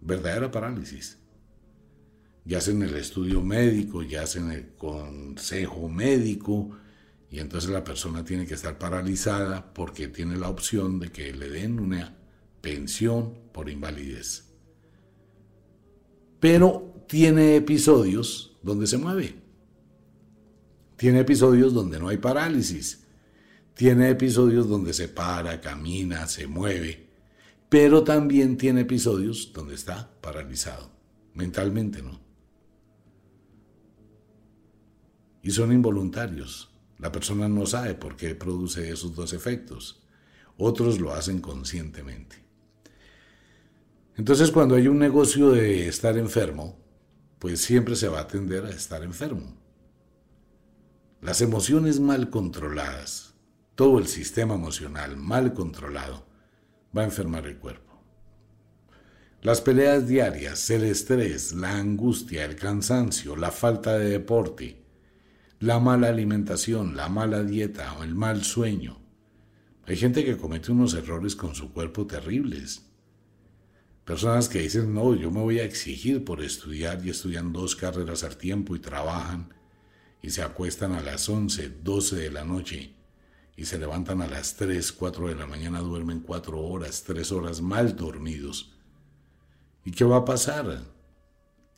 verdadera 0.00 0.50
parálisis. 0.50 1.18
Ya 2.44 2.58
hacen 2.58 2.82
el 2.82 2.94
estudio 2.94 3.42
médico, 3.42 4.04
ya 4.04 4.22
hacen 4.22 4.52
el 4.52 4.74
consejo 4.76 5.88
médico, 5.88 6.70
y 7.30 7.40
entonces 7.40 7.70
la 7.70 7.84
persona 7.84 8.24
tiene 8.24 8.46
que 8.46 8.54
estar 8.54 8.78
paralizada 8.78 9.72
porque 9.74 10.08
tiene 10.08 10.36
la 10.36 10.48
opción 10.48 11.00
de 11.00 11.10
que 11.10 11.32
le 11.32 11.50
den 11.50 11.80
una 11.80 12.16
pensión 12.60 13.34
por 13.52 13.68
invalidez. 13.68 14.52
Pero 16.40 17.04
tiene 17.08 17.56
episodios 17.56 18.56
donde 18.62 18.86
se 18.86 18.98
mueve. 18.98 19.34
Tiene 20.96 21.20
episodios 21.20 21.74
donde 21.74 21.98
no 21.98 22.08
hay 22.08 22.18
parálisis. 22.18 23.04
Tiene 23.74 24.10
episodios 24.10 24.68
donde 24.68 24.94
se 24.94 25.08
para, 25.08 25.60
camina, 25.60 26.26
se 26.26 26.46
mueve. 26.46 27.10
Pero 27.68 28.04
también 28.04 28.56
tiene 28.56 28.82
episodios 28.82 29.52
donde 29.52 29.74
está 29.74 30.10
paralizado. 30.20 30.90
Mentalmente 31.34 32.02
no. 32.02 32.20
Y 35.42 35.50
son 35.50 35.72
involuntarios. 35.72 36.75
La 36.98 37.12
persona 37.12 37.48
no 37.48 37.66
sabe 37.66 37.94
por 37.94 38.16
qué 38.16 38.34
produce 38.34 38.90
esos 38.90 39.14
dos 39.14 39.32
efectos. 39.32 40.02
Otros 40.56 41.00
lo 41.00 41.12
hacen 41.12 41.40
conscientemente. 41.40 42.44
Entonces 44.16 44.50
cuando 44.50 44.76
hay 44.76 44.88
un 44.88 44.98
negocio 44.98 45.50
de 45.50 45.88
estar 45.88 46.16
enfermo, 46.16 46.78
pues 47.38 47.60
siempre 47.60 47.96
se 47.96 48.08
va 48.08 48.20
a 48.20 48.28
tender 48.28 48.64
a 48.64 48.70
estar 48.70 49.02
enfermo. 49.02 49.54
Las 51.20 51.42
emociones 51.42 52.00
mal 52.00 52.30
controladas, 52.30 53.34
todo 53.74 53.98
el 53.98 54.06
sistema 54.06 54.54
emocional 54.54 55.16
mal 55.16 55.52
controlado, 55.52 56.26
va 56.96 57.02
a 57.02 57.06
enfermar 57.06 57.46
el 57.46 57.58
cuerpo. 57.58 58.02
Las 59.42 59.60
peleas 59.60 60.08
diarias, 60.08 60.70
el 60.70 60.84
estrés, 60.84 61.52
la 61.52 61.76
angustia, 61.76 62.44
el 62.44 62.56
cansancio, 62.56 63.36
la 63.36 63.50
falta 63.50 63.98
de 63.98 64.08
deporte, 64.08 64.85
la 65.60 65.80
mala 65.80 66.08
alimentación, 66.08 66.96
la 66.96 67.08
mala 67.08 67.42
dieta 67.42 67.94
o 67.94 68.02
el 68.04 68.14
mal 68.14 68.44
sueño. 68.44 68.98
Hay 69.86 69.96
gente 69.96 70.24
que 70.24 70.36
comete 70.36 70.72
unos 70.72 70.94
errores 70.94 71.36
con 71.36 71.54
su 71.54 71.72
cuerpo 71.72 72.06
terribles 72.06 72.86
Personas 74.06 74.48
que 74.48 74.60
dicen, 74.60 74.94
no, 74.94 75.16
yo 75.16 75.32
me 75.32 75.40
voy 75.40 75.58
a 75.58 75.64
exigir 75.64 76.24
por 76.24 76.40
estudiar 76.40 77.04
y 77.04 77.10
estudian 77.10 77.52
dos 77.52 77.74
carreras 77.74 78.22
al 78.22 78.36
tiempo 78.36 78.76
y 78.76 78.78
trabajan 78.78 79.52
y 80.22 80.30
se 80.30 80.42
acuestan 80.42 80.92
a 80.92 81.00
las 81.00 81.28
11, 81.28 81.80
12 81.82 82.14
de 82.14 82.30
la 82.30 82.44
noche 82.44 82.94
y 83.56 83.64
se 83.64 83.78
levantan 83.78 84.22
a 84.22 84.28
las 84.28 84.54
3, 84.54 84.92
4 84.92 85.26
de 85.26 85.34
la 85.34 85.48
mañana, 85.48 85.80
duermen 85.80 86.20
4 86.20 86.62
horas, 86.62 87.02
3 87.02 87.32
horas 87.32 87.60
mal 87.60 87.96
dormidos. 87.96 88.76
¿Y 89.84 89.90
qué 89.90 90.04
va 90.04 90.18
a 90.18 90.24
pasar? 90.24 90.84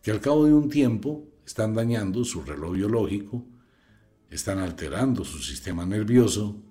Que 0.03 0.11
al 0.11 0.21
cabo 0.21 0.45
de 0.45 0.53
un 0.53 0.69
tiempo 0.69 1.27
están 1.47 1.73
dañando 1.73 2.27
su 2.27 2.43
reloj 2.43 2.75
biológico, 2.75 3.47
están 4.31 4.59
alterando 4.59 5.25
su 5.25 5.39
sistema 5.39 5.87
nervioso, 5.87 6.63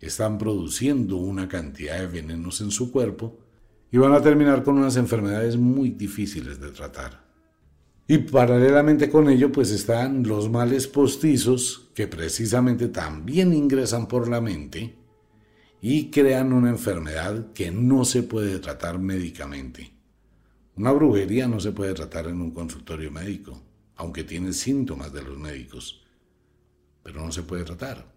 están 0.00 0.38
produciendo 0.38 1.16
una 1.16 1.48
cantidad 1.48 1.98
de 1.98 2.06
venenos 2.06 2.60
en 2.60 2.70
su 2.70 2.90
cuerpo 2.90 3.38
y 3.90 3.98
van 3.98 4.12
a 4.12 4.22
terminar 4.22 4.64
con 4.64 4.78
unas 4.78 4.96
enfermedades 4.96 5.56
muy 5.56 5.90
difíciles 5.90 6.60
de 6.60 6.70
tratar. 6.70 7.22
Y 8.08 8.18
paralelamente 8.18 9.08
con 9.08 9.28
ello, 9.28 9.52
pues 9.52 9.70
están 9.70 10.24
los 10.24 10.50
males 10.50 10.86
postizos 10.86 11.90
que 11.94 12.08
precisamente 12.08 12.88
también 12.88 13.52
ingresan 13.52 14.08
por 14.08 14.28
la 14.28 14.40
mente 14.40 14.96
y 15.80 16.10
crean 16.10 16.52
una 16.52 16.70
enfermedad 16.70 17.52
que 17.52 17.70
no 17.70 18.04
se 18.04 18.22
puede 18.22 18.58
tratar 18.58 18.98
médicamente. 18.98 19.92
Una 20.76 20.92
brujería 20.92 21.46
no 21.46 21.60
se 21.60 21.72
puede 21.72 21.92
tratar 21.92 22.26
en 22.26 22.40
un 22.40 22.50
consultorio 22.50 23.10
médico, 23.10 23.60
aunque 23.96 24.24
tiene 24.24 24.52
síntomas 24.52 25.12
de 25.12 25.22
los 25.22 25.38
médicos, 25.38 26.01
pero 27.02 27.24
no 27.24 27.32
se 27.32 27.42
puede 27.42 27.64
tratar. 27.64 28.12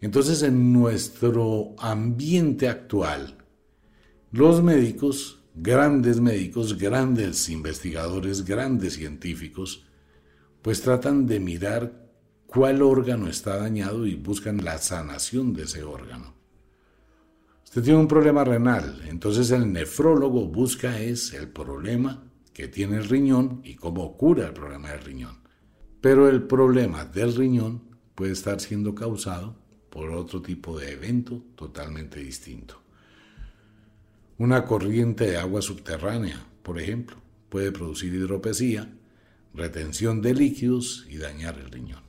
Entonces, 0.00 0.42
en 0.42 0.72
nuestro 0.72 1.74
ambiente 1.78 2.68
actual, 2.68 3.38
los 4.32 4.62
médicos, 4.62 5.44
grandes 5.54 6.20
médicos, 6.20 6.76
grandes 6.76 7.48
investigadores, 7.48 8.44
grandes 8.44 8.94
científicos, 8.94 9.86
pues 10.60 10.82
tratan 10.82 11.26
de 11.26 11.40
mirar 11.40 12.08
cuál 12.46 12.82
órgano 12.82 13.28
está 13.28 13.56
dañado 13.56 14.06
y 14.06 14.14
buscan 14.14 14.64
la 14.64 14.78
sanación 14.78 15.52
de 15.52 15.64
ese 15.64 15.82
órgano. 15.82 16.34
Usted 17.64 17.82
tiene 17.82 17.98
un 17.98 18.08
problema 18.08 18.44
renal, 18.44 19.02
entonces 19.08 19.50
el 19.50 19.72
nefrólogo 19.72 20.46
busca 20.46 21.00
es 21.00 21.32
el 21.32 21.48
problema 21.48 22.30
que 22.52 22.68
tiene 22.68 22.96
el 22.96 23.08
riñón 23.08 23.60
y 23.64 23.74
cómo 23.74 24.16
cura 24.16 24.46
el 24.46 24.52
problema 24.52 24.90
del 24.90 25.00
riñón. 25.00 25.43
Pero 26.04 26.28
el 26.28 26.42
problema 26.42 27.06
del 27.06 27.34
riñón 27.34 27.80
puede 28.14 28.32
estar 28.32 28.60
siendo 28.60 28.94
causado 28.94 29.56
por 29.88 30.10
otro 30.10 30.42
tipo 30.42 30.78
de 30.78 30.92
evento 30.92 31.42
totalmente 31.56 32.20
distinto. 32.20 32.78
Una 34.36 34.66
corriente 34.66 35.24
de 35.24 35.38
agua 35.38 35.62
subterránea, 35.62 36.44
por 36.62 36.78
ejemplo, 36.78 37.16
puede 37.48 37.72
producir 37.72 38.12
hidropesía, 38.12 38.92
retención 39.54 40.20
de 40.20 40.34
líquidos 40.34 41.06
y 41.08 41.16
dañar 41.16 41.58
el 41.58 41.70
riñón. 41.70 42.02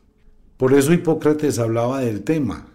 Por 0.57 0.73
eso 0.73 0.91
Hipócrates 0.91 1.57
hablaba 1.57 2.01
del 2.01 2.23
tema. 2.23 2.67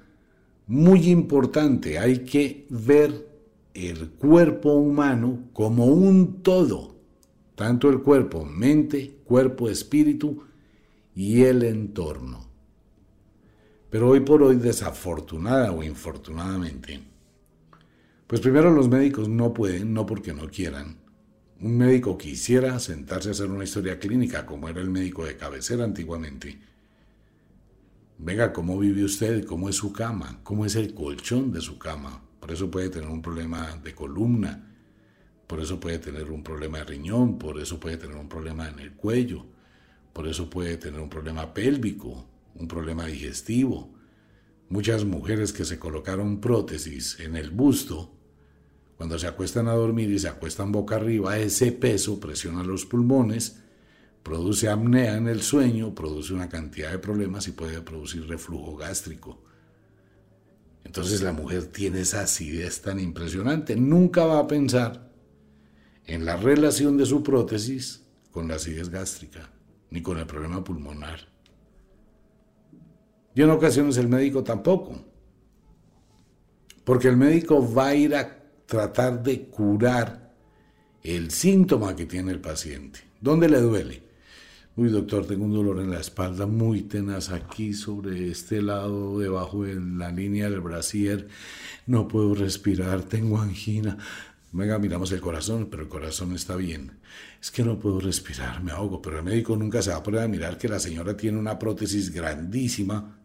Muy 0.66 1.10
importante, 1.10 1.98
hay 1.98 2.20
que 2.20 2.64
ver 2.70 3.28
el 3.74 4.08
cuerpo 4.08 4.72
humano 4.72 5.40
como 5.52 5.84
un 5.84 6.42
todo, 6.42 6.96
tanto 7.56 7.90
el 7.90 8.00
cuerpo, 8.00 8.46
mente, 8.46 9.18
cuerpo, 9.26 9.68
espíritu 9.68 10.44
y 11.14 11.42
el 11.42 11.62
entorno. 11.62 12.48
Pero 13.90 14.08
hoy 14.08 14.20
por 14.20 14.42
hoy, 14.42 14.56
desafortunada 14.56 15.72
o 15.72 15.82
infortunadamente, 15.82 17.00
pues 18.26 18.40
primero 18.40 18.70
los 18.70 18.88
médicos 18.88 19.28
no 19.28 19.52
pueden, 19.52 19.92
no 19.92 20.06
porque 20.06 20.32
no 20.32 20.48
quieran. 20.48 20.98
Un 21.60 21.76
médico 21.76 22.16
quisiera 22.16 22.78
sentarse 22.78 23.28
a 23.28 23.32
hacer 23.32 23.50
una 23.50 23.64
historia 23.64 23.98
clínica 23.98 24.46
como 24.46 24.68
era 24.68 24.80
el 24.80 24.88
médico 24.88 25.24
de 25.24 25.36
cabecera 25.36 25.84
antiguamente. 25.84 26.58
Venga, 28.18 28.52
¿cómo 28.52 28.78
vive 28.78 29.02
usted? 29.02 29.44
¿Cómo 29.44 29.68
es 29.68 29.76
su 29.76 29.92
cama? 29.92 30.40
¿Cómo 30.42 30.64
es 30.64 30.76
el 30.76 30.94
colchón 30.94 31.52
de 31.52 31.60
su 31.60 31.78
cama? 31.78 32.22
Por 32.38 32.52
eso 32.52 32.70
puede 32.70 32.88
tener 32.88 33.08
un 33.08 33.20
problema 33.20 33.78
de 33.82 33.94
columna, 33.94 34.74
por 35.46 35.60
eso 35.60 35.80
puede 35.80 35.98
tener 35.98 36.30
un 36.30 36.42
problema 36.42 36.78
de 36.78 36.84
riñón, 36.84 37.38
por 37.38 37.58
eso 37.58 37.80
puede 37.80 37.96
tener 37.96 38.16
un 38.16 38.28
problema 38.28 38.68
en 38.68 38.78
el 38.78 38.92
cuello, 38.92 39.46
por 40.12 40.26
eso 40.28 40.50
puede 40.50 40.76
tener 40.76 41.00
un 41.00 41.08
problema 41.08 41.54
pélvico, 41.54 42.26
un 42.54 42.68
problema 42.68 43.06
digestivo. 43.06 43.92
Muchas 44.68 45.04
mujeres 45.04 45.52
que 45.52 45.64
se 45.64 45.78
colocaron 45.78 46.40
prótesis 46.40 47.18
en 47.20 47.36
el 47.36 47.50
busto 47.50 48.12
cuando 49.00 49.18
se 49.18 49.26
acuestan 49.26 49.66
a 49.66 49.72
dormir 49.72 50.10
y 50.10 50.18
se 50.18 50.28
acuestan 50.28 50.72
boca 50.72 50.96
arriba, 50.96 51.38
ese 51.38 51.72
peso 51.72 52.20
presiona 52.20 52.62
los 52.62 52.84
pulmones, 52.84 53.62
produce 54.22 54.68
apnea 54.68 55.16
en 55.16 55.26
el 55.26 55.40
sueño, 55.40 55.94
produce 55.94 56.34
una 56.34 56.50
cantidad 56.50 56.90
de 56.90 56.98
problemas 56.98 57.48
y 57.48 57.52
puede 57.52 57.80
producir 57.80 58.28
reflujo 58.28 58.76
gástrico. 58.76 59.42
Entonces 60.84 61.22
la 61.22 61.32
mujer 61.32 61.64
tiene 61.68 62.02
esa 62.02 62.20
acidez 62.20 62.82
tan 62.82 63.00
impresionante, 63.00 63.74
nunca 63.74 64.26
va 64.26 64.38
a 64.38 64.46
pensar 64.46 65.10
en 66.04 66.26
la 66.26 66.36
relación 66.36 66.98
de 66.98 67.06
su 67.06 67.22
prótesis 67.22 68.02
con 68.30 68.48
la 68.48 68.56
acidez 68.56 68.90
gástrica, 68.90 69.50
ni 69.90 70.02
con 70.02 70.18
el 70.18 70.26
problema 70.26 70.62
pulmonar. 70.62 71.28
Y 73.34 73.42
en 73.42 73.50
ocasiones 73.50 73.96
el 73.96 74.08
médico 74.08 74.42
tampoco. 74.42 75.04
Porque 76.84 77.08
el 77.08 77.16
médico 77.16 77.72
va 77.72 77.88
a 77.88 77.94
ir 77.94 78.14
a 78.14 78.42
tratar 78.66 79.22
de 79.22 79.46
curar 79.46 80.34
el 81.02 81.30
síntoma 81.30 81.94
que 81.94 82.06
tiene 82.06 82.32
el 82.32 82.40
paciente. 82.40 83.00
¿Dónde 83.20 83.48
le 83.48 83.60
duele? 83.60 84.02
Uy, 84.76 84.88
doctor, 84.88 85.26
tengo 85.26 85.44
un 85.44 85.52
dolor 85.52 85.80
en 85.80 85.90
la 85.90 86.00
espalda 86.00 86.46
muy 86.46 86.82
tenaz 86.82 87.30
aquí 87.30 87.74
sobre 87.74 88.30
este 88.30 88.62
lado, 88.62 89.18
debajo 89.18 89.64
de 89.64 89.74
la 89.74 90.10
línea 90.10 90.48
del 90.48 90.60
brasier. 90.60 91.28
No 91.86 92.08
puedo 92.08 92.34
respirar, 92.34 93.02
tengo 93.02 93.38
angina. 93.38 93.98
Venga, 94.52 94.78
miramos 94.80 95.12
el 95.12 95.20
corazón, 95.20 95.68
pero 95.70 95.84
el 95.84 95.88
corazón 95.88 96.34
está 96.34 96.56
bien. 96.56 96.98
Es 97.40 97.52
que 97.52 97.62
no 97.62 97.78
puedo 97.78 98.00
respirar, 98.00 98.62
me 98.62 98.72
ahogo, 98.72 99.00
pero 99.00 99.18
el 99.18 99.24
médico 99.24 99.56
nunca 99.56 99.80
se 99.80 99.90
va 99.90 99.96
a 99.96 100.02
poner 100.02 100.22
a 100.22 100.28
mirar 100.28 100.58
que 100.58 100.68
la 100.68 100.80
señora 100.80 101.16
tiene 101.16 101.38
una 101.38 101.58
prótesis 101.58 102.12
grandísima 102.12 103.16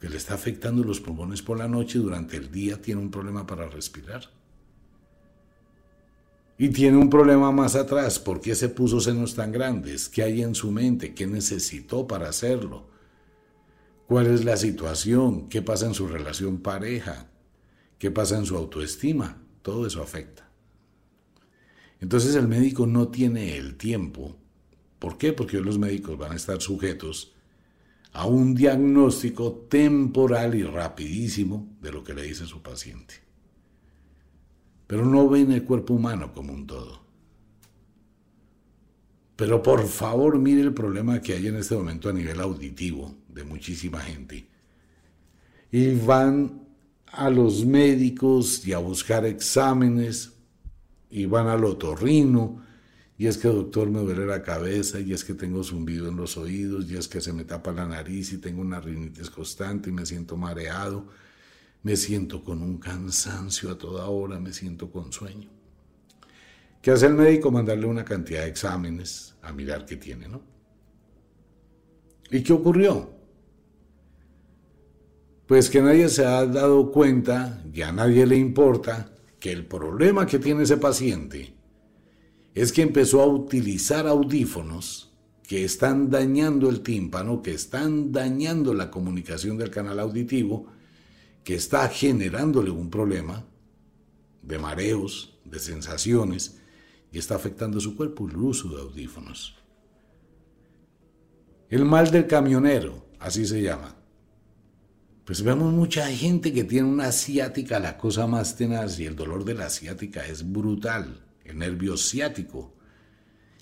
que 0.00 0.08
le 0.08 0.16
está 0.16 0.34
afectando 0.34 0.82
los 0.82 1.00
pulmones 1.00 1.40
por 1.40 1.58
la 1.58 1.68
noche 1.68 1.98
y 1.98 2.02
durante 2.02 2.36
el 2.36 2.50
día 2.50 2.82
tiene 2.82 3.00
un 3.00 3.10
problema 3.12 3.46
para 3.46 3.68
respirar. 3.68 4.28
Y 6.58 6.70
tiene 6.70 6.96
un 6.96 7.10
problema 7.10 7.52
más 7.52 7.76
atrás, 7.76 8.18
¿por 8.18 8.40
qué 8.40 8.54
se 8.54 8.68
puso 8.68 9.00
senos 9.00 9.34
tan 9.34 9.52
grandes? 9.52 10.08
¿Qué 10.08 10.22
hay 10.22 10.42
en 10.42 10.54
su 10.54 10.72
mente? 10.72 11.14
¿Qué 11.14 11.26
necesitó 11.26 12.06
para 12.06 12.28
hacerlo? 12.28 12.88
¿Cuál 14.08 14.26
es 14.28 14.44
la 14.44 14.56
situación? 14.56 15.48
¿Qué 15.48 15.62
pasa 15.62 15.86
en 15.86 15.94
su 15.94 16.08
relación 16.08 16.58
pareja? 16.58 17.28
¿Qué 17.98 18.10
pasa 18.10 18.38
en 18.38 18.46
su 18.46 18.56
autoestima? 18.56 19.42
Todo 19.62 19.86
eso 19.86 20.02
afecta. 20.02 20.46
Entonces 22.00 22.34
el 22.34 22.48
médico 22.48 22.86
no 22.86 23.08
tiene 23.08 23.56
el 23.56 23.76
tiempo. 23.76 24.36
¿Por 24.98 25.18
qué? 25.18 25.32
Porque 25.32 25.60
los 25.60 25.78
médicos 25.78 26.18
van 26.18 26.32
a 26.32 26.36
estar 26.36 26.60
sujetos 26.60 27.32
a 28.12 28.26
un 28.26 28.54
diagnóstico 28.54 29.66
temporal 29.68 30.54
y 30.54 30.62
rapidísimo 30.62 31.76
de 31.80 31.92
lo 31.92 32.02
que 32.02 32.14
le 32.14 32.22
dice 32.22 32.46
su 32.46 32.62
paciente. 32.62 33.14
Pero 34.86 35.04
no 35.04 35.28
ven 35.28 35.52
el 35.52 35.64
cuerpo 35.64 35.94
humano 35.94 36.32
como 36.32 36.52
un 36.52 36.66
todo. 36.66 37.00
Pero 39.36 39.62
por 39.62 39.86
favor 39.86 40.38
mire 40.38 40.62
el 40.62 40.72
problema 40.72 41.20
que 41.20 41.34
hay 41.34 41.48
en 41.48 41.56
este 41.56 41.76
momento 41.76 42.08
a 42.08 42.12
nivel 42.12 42.40
auditivo 42.40 43.14
de 43.28 43.44
muchísima 43.44 44.00
gente. 44.00 44.48
Y 45.70 45.94
van 45.94 46.66
a 47.06 47.28
los 47.28 47.66
médicos 47.66 48.66
y 48.66 48.72
a 48.72 48.78
buscar 48.78 49.26
exámenes 49.26 50.35
y 51.16 51.24
van 51.24 51.48
al 51.48 51.64
otorrino 51.64 52.62
y 53.16 53.26
es 53.26 53.38
que 53.38 53.48
doctor 53.48 53.88
me 53.88 54.00
duele 54.00 54.26
la 54.26 54.42
cabeza, 54.42 55.00
y 55.00 55.14
es 55.14 55.24
que 55.24 55.32
tengo 55.32 55.64
zumbido 55.64 56.08
en 56.08 56.16
los 56.16 56.36
oídos, 56.36 56.90
y 56.90 56.98
es 56.98 57.08
que 57.08 57.22
se 57.22 57.32
me 57.32 57.44
tapa 57.44 57.72
la 57.72 57.86
nariz 57.86 58.34
y 58.34 58.36
tengo 58.36 58.60
una 58.60 58.78
rinitis 58.78 59.30
constante 59.30 59.88
y 59.88 59.94
me 59.94 60.04
siento 60.04 60.36
mareado, 60.36 61.06
me 61.82 61.96
siento 61.96 62.44
con 62.44 62.60
un 62.60 62.76
cansancio 62.76 63.70
a 63.70 63.78
toda 63.78 64.04
hora, 64.04 64.38
me 64.38 64.52
siento 64.52 64.90
con 64.90 65.10
sueño. 65.10 65.48
¿Qué 66.82 66.90
hace 66.90 67.06
el 67.06 67.14
médico? 67.14 67.50
Mandarle 67.50 67.86
una 67.86 68.04
cantidad 68.04 68.42
de 68.42 68.48
exámenes 68.48 69.34
a 69.40 69.54
mirar 69.54 69.86
qué 69.86 69.96
tiene, 69.96 70.28
¿no? 70.28 70.42
¿Y 72.30 72.42
qué 72.42 72.52
ocurrió? 72.52 73.10
Pues 75.46 75.70
que 75.70 75.80
nadie 75.80 76.10
se 76.10 76.26
ha 76.26 76.44
dado 76.44 76.92
cuenta, 76.92 77.64
y 77.72 77.80
a 77.80 77.92
nadie 77.92 78.26
le 78.26 78.36
importa, 78.36 79.15
que 79.40 79.52
el 79.52 79.66
problema 79.66 80.26
que 80.26 80.38
tiene 80.38 80.62
ese 80.62 80.76
paciente 80.76 81.54
es 82.54 82.72
que 82.72 82.82
empezó 82.82 83.22
a 83.22 83.26
utilizar 83.26 84.06
audífonos 84.06 85.12
que 85.46 85.64
están 85.64 86.10
dañando 86.10 86.68
el 86.68 86.80
tímpano, 86.80 87.42
que 87.42 87.52
están 87.52 88.12
dañando 88.12 88.74
la 88.74 88.90
comunicación 88.90 89.56
del 89.56 89.70
canal 89.70 90.00
auditivo, 90.00 90.66
que 91.44 91.54
está 91.54 91.88
generándole 91.88 92.70
un 92.70 92.90
problema 92.90 93.44
de 94.42 94.58
mareos, 94.58 95.38
de 95.44 95.58
sensaciones, 95.58 96.58
y 97.12 97.18
está 97.18 97.36
afectando 97.36 97.78
su 97.78 97.96
cuerpo 97.96 98.28
el 98.28 98.36
uso 98.36 98.68
de 98.68 98.82
audífonos. 98.82 99.56
El 101.68 101.84
mal 101.84 102.10
del 102.10 102.26
camionero, 102.26 103.06
así 103.18 103.46
se 103.46 103.62
llama. 103.62 103.95
Pues 105.26 105.42
vemos 105.42 105.72
mucha 105.72 106.06
gente 106.06 106.52
que 106.52 106.62
tiene 106.62 106.88
una 106.88 107.08
asiática, 107.08 107.80
la 107.80 107.98
cosa 107.98 108.28
más 108.28 108.54
tenaz, 108.54 109.00
y 109.00 109.06
el 109.06 109.16
dolor 109.16 109.44
de 109.44 109.54
la 109.54 109.66
asiática 109.66 110.24
es 110.24 110.52
brutal 110.52 111.20
el 111.44 111.58
nervio 111.58 111.96
ciático, 111.96 112.76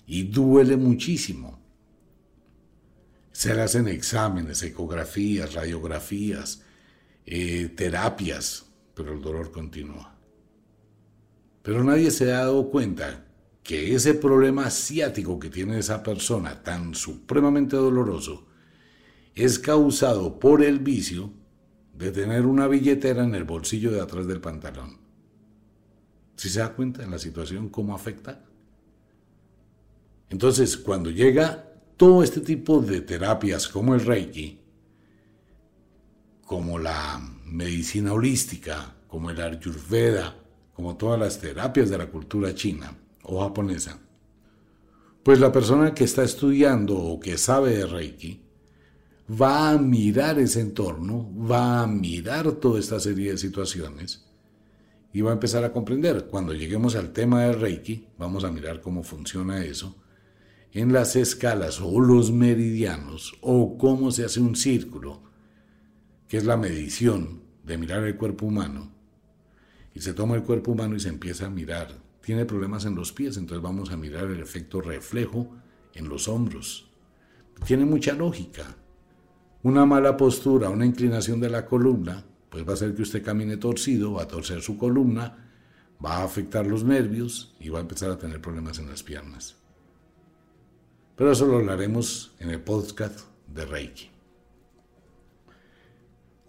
y 0.05 0.25
duele 0.25 0.77
muchísimo. 0.77 1.59
Se 3.31 3.55
le 3.55 3.63
hacen 3.63 3.87
exámenes, 3.87 4.61
ecografías, 4.61 5.55
radiografías, 5.55 6.61
eh, 7.25 7.73
terapias, 7.75 8.67
pero 8.93 9.13
el 9.13 9.21
dolor 9.21 9.51
continúa. 9.51 10.15
Pero 11.63 11.83
nadie 11.83 12.11
se 12.11 12.31
ha 12.31 12.41
dado 12.41 12.69
cuenta 12.69 13.25
que 13.63 13.95
ese 13.95 14.13
problema 14.13 14.69
ciático 14.69 15.39
que 15.39 15.49
tiene 15.49 15.79
esa 15.79 16.03
persona 16.03 16.61
tan 16.61 16.93
supremamente 16.93 17.75
doloroso 17.75 18.45
es 19.33 19.57
causado 19.57 20.39
por 20.39 20.63
el 20.63 20.77
vicio 20.77 21.33
de 21.97 22.11
tener 22.11 22.45
una 22.45 22.67
billetera 22.67 23.23
en 23.23 23.35
el 23.35 23.45
bolsillo 23.45 23.91
de 23.91 24.01
atrás 24.01 24.27
del 24.27 24.41
pantalón. 24.41 24.97
Si 26.35 26.49
se 26.49 26.59
da 26.59 26.73
cuenta 26.73 27.03
en 27.03 27.11
la 27.11 27.19
situación 27.19 27.69
cómo 27.69 27.95
afecta? 27.95 28.43
Entonces, 30.29 30.75
cuando 30.75 31.09
llega 31.09 31.71
todo 31.95 32.23
este 32.23 32.41
tipo 32.41 32.81
de 32.81 33.01
terapias 33.01 33.67
como 33.67 33.95
el 33.95 34.01
Reiki, 34.01 34.59
como 36.45 36.77
la 36.77 37.21
medicina 37.45 38.11
holística, 38.11 38.95
como 39.07 39.29
el 39.29 39.39
Ayurveda, 39.39 40.35
como 40.73 40.97
todas 40.97 41.19
las 41.19 41.39
terapias 41.39 41.89
de 41.89 41.97
la 41.97 42.07
cultura 42.07 42.53
china 42.53 42.93
o 43.23 43.41
japonesa, 43.41 43.97
pues 45.23 45.39
la 45.39 45.51
persona 45.51 45.93
que 45.93 46.03
está 46.03 46.23
estudiando 46.23 46.97
o 46.97 47.19
que 47.19 47.37
sabe 47.37 47.77
de 47.77 47.85
Reiki 47.85 48.44
va 49.29 49.71
a 49.71 49.77
mirar 49.77 50.39
ese 50.39 50.61
entorno, 50.61 51.29
va 51.37 51.81
a 51.81 51.87
mirar 51.87 52.51
toda 52.53 52.79
esta 52.79 52.99
serie 52.99 53.31
de 53.31 53.37
situaciones 53.37 54.25
y 55.13 55.21
va 55.21 55.31
a 55.31 55.33
empezar 55.33 55.63
a 55.63 55.71
comprender. 55.71 56.27
Cuando 56.27 56.53
lleguemos 56.53 56.95
al 56.95 57.11
tema 57.13 57.43
del 57.43 57.59
Reiki, 57.59 58.07
vamos 58.17 58.43
a 58.43 58.51
mirar 58.51 58.81
cómo 58.81 59.03
funciona 59.03 59.63
eso 59.63 59.95
en 60.75 60.91
las 60.91 61.15
escalas 61.15 61.79
o 61.79 62.01
los 62.01 62.33
meridianos 62.33 63.33
o 63.39 63.77
cómo 63.77 64.11
se 64.11 64.25
hace 64.25 64.41
un 64.41 64.57
círculo, 64.57 65.23
que 66.27 66.35
es 66.35 66.43
la 66.43 66.57
medición 66.57 67.43
de 67.63 67.77
mirar 67.77 68.03
el 68.03 68.17
cuerpo 68.17 68.45
humano. 68.45 68.91
Y 69.93 70.01
se 70.01 70.13
toma 70.13 70.35
el 70.35 70.43
cuerpo 70.43 70.73
humano 70.73 70.97
y 70.97 70.99
se 70.99 71.07
empieza 71.07 71.45
a 71.45 71.49
mirar. 71.49 71.97
Tiene 72.21 72.43
problemas 72.43 72.83
en 72.83 72.95
los 72.95 73.13
pies, 73.13 73.37
entonces 73.37 73.63
vamos 73.63 73.89
a 73.89 73.95
mirar 73.95 74.25
el 74.25 74.41
efecto 74.41 74.81
reflejo 74.81 75.55
en 75.93 76.09
los 76.09 76.27
hombros. 76.27 76.91
Tiene 77.65 77.85
mucha 77.85 78.11
lógica. 78.11 78.75
Una 79.65 79.83
mala 79.83 80.15
postura, 80.15 80.69
una 80.69 80.85
inclinación 80.85 81.39
de 81.39 81.49
la 81.49 81.65
columna 81.65 82.23
pues 82.51 82.63
va 82.67 82.69
a 82.69 82.73
hacer 82.75 82.93
que 82.93 83.01
usted 83.01 83.23
camine 83.23 83.57
torcido, 83.57 84.13
va 84.13 84.21
a 84.21 84.27
torcer 84.27 84.61
su 84.61 84.77
columna, 84.77 85.49
va 86.05 86.17
a 86.17 86.23
afectar 86.23 86.67
los 86.67 86.83
nervios 86.83 87.55
y 87.59 87.69
va 87.69 87.79
a 87.79 87.81
empezar 87.81 88.11
a 88.11 88.17
tener 88.19 88.39
problemas 88.39 88.77
en 88.77 88.87
las 88.87 89.01
piernas. 89.01 89.55
Pero 91.15 91.31
eso 91.31 91.47
lo 91.47 91.57
hablaremos 91.57 92.35
en 92.39 92.51
el 92.51 92.61
podcast 92.61 93.21
de 93.51 93.65
Reiki. 93.65 94.11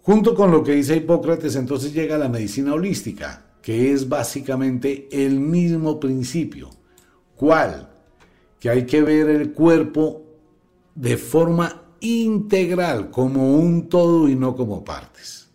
Junto 0.03 0.35
con 0.35 0.51
lo 0.51 0.63
que 0.63 0.73
dice 0.73 0.97
Hipócrates, 0.97 1.55
entonces 1.55 1.95
llega 1.95 2.19
la 2.19 2.29
medicina 2.29 2.75
holística, 2.75 3.47
que 3.63 3.93
es 3.93 4.07
básicamente 4.07 5.09
el 5.11 5.39
mismo 5.39 5.99
principio. 5.99 6.69
¿Cuál? 7.35 7.89
Que 8.59 8.69
hay 8.69 8.85
que 8.85 9.01
ver 9.01 9.27
el 9.31 9.53
cuerpo 9.53 10.21
de 10.93 11.17
forma 11.17 11.86
integral, 11.99 13.09
como 13.11 13.55
un 13.55 13.89
todo 13.89 14.27
y 14.27 14.35
no 14.35 14.55
como 14.55 14.83
partes. 14.83 15.49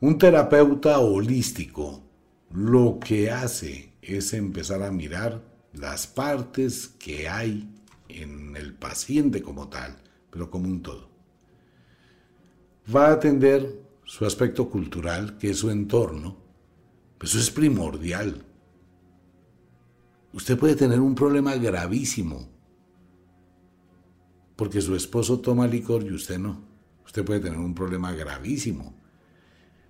Un 0.00 0.18
terapeuta 0.18 0.98
holístico 0.98 2.02
lo 2.52 2.98
que 2.98 3.30
hace 3.30 3.92
es 4.02 4.32
empezar 4.32 4.82
a 4.82 4.90
mirar 4.90 5.42
las 5.72 6.06
partes 6.06 6.88
que 6.88 7.28
hay 7.28 7.68
en 8.08 8.56
el 8.56 8.74
paciente 8.74 9.42
como 9.42 9.68
tal, 9.68 9.96
pero 10.30 10.50
como 10.50 10.68
un 10.68 10.82
todo. 10.82 11.08
Va 12.94 13.08
a 13.08 13.12
atender 13.12 13.80
su 14.04 14.24
aspecto 14.24 14.68
cultural, 14.68 15.38
que 15.38 15.50
es 15.50 15.58
su 15.58 15.70
entorno, 15.70 16.36
eso 17.20 17.38
es 17.38 17.50
primordial. 17.50 18.44
Usted 20.32 20.58
puede 20.58 20.74
tener 20.74 21.00
un 21.00 21.14
problema 21.14 21.54
gravísimo 21.56 22.48
porque 24.60 24.82
su 24.82 24.94
esposo 24.94 25.40
toma 25.40 25.66
licor 25.66 26.04
y 26.04 26.12
usted 26.12 26.38
no. 26.38 26.60
Usted 27.06 27.24
puede 27.24 27.40
tener 27.40 27.58
un 27.58 27.74
problema 27.74 28.12
gravísimo 28.12 28.94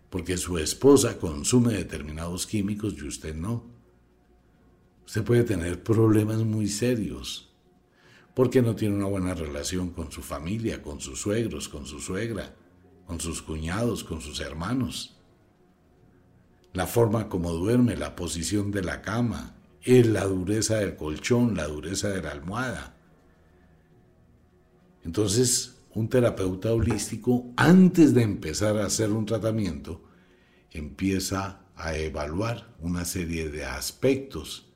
porque 0.08 0.36
su 0.36 0.58
esposa 0.58 1.18
consume 1.18 1.74
determinados 1.74 2.46
químicos 2.46 2.94
y 2.96 3.02
usted 3.02 3.34
no. 3.34 3.64
usted 5.04 5.24
puede 5.24 5.42
tener 5.42 5.82
problemas 5.82 6.44
muy 6.44 6.68
serios 6.68 7.50
porque 8.32 8.62
no 8.62 8.76
tiene 8.76 8.94
una 8.94 9.06
buena 9.06 9.34
relación 9.34 9.90
con 9.90 10.12
su 10.12 10.22
familia, 10.22 10.80
con 10.82 11.00
sus 11.00 11.20
suegros, 11.20 11.68
con 11.68 11.84
su 11.84 11.98
suegra, 11.98 12.54
con 13.08 13.18
sus 13.18 13.42
cuñados, 13.42 14.04
con 14.04 14.20
sus 14.20 14.38
hermanos. 14.38 15.16
La 16.74 16.86
forma 16.86 17.28
como 17.28 17.50
duerme, 17.50 17.96
la 17.96 18.14
posición 18.14 18.70
de 18.70 18.84
la 18.84 19.02
cama, 19.02 19.56
es 19.82 20.06
la 20.06 20.26
dureza 20.26 20.76
del 20.76 20.94
colchón, 20.94 21.56
la 21.56 21.66
dureza 21.66 22.08
de 22.10 22.22
la 22.22 22.30
almohada. 22.30 22.99
Entonces, 25.04 25.76
un 25.94 26.08
terapeuta 26.08 26.72
holístico, 26.72 27.46
antes 27.56 28.14
de 28.14 28.22
empezar 28.22 28.76
a 28.78 28.86
hacer 28.86 29.10
un 29.10 29.26
tratamiento, 29.26 30.02
empieza 30.70 31.62
a 31.76 31.96
evaluar 31.96 32.74
una 32.80 33.04
serie 33.04 33.48
de 33.48 33.64
aspectos 33.64 34.70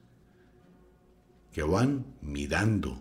que 1.52 1.62
van 1.62 2.06
mirando. 2.20 3.00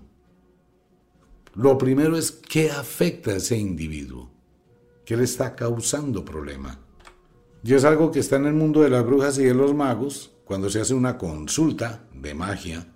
Lo 1.56 1.78
primero 1.78 2.18
es 2.18 2.32
qué 2.32 2.70
afecta 2.70 3.32
a 3.32 3.38
ese 3.38 3.58
individuo, 3.58 4.30
qué 5.06 5.18
le 5.18 5.24
está 5.24 5.56
causando 5.56 6.24
problema. 6.26 6.80
Y 7.64 7.74
es 7.74 7.86
algo 7.86 8.12
que 8.12 8.20
está 8.20 8.36
en 8.36 8.46
el 8.46 8.54
mundo 8.54 8.82
de 8.82 8.90
las 8.90 9.06
brujas 9.06 9.38
y 9.38 9.44
de 9.44 9.54
los 9.54 9.74
magos, 9.74 10.32
cuando 10.44 10.70
se 10.70 10.82
hace 10.82 10.94
una 10.94 11.18
consulta 11.18 12.08
de 12.14 12.34
magia. 12.34 12.93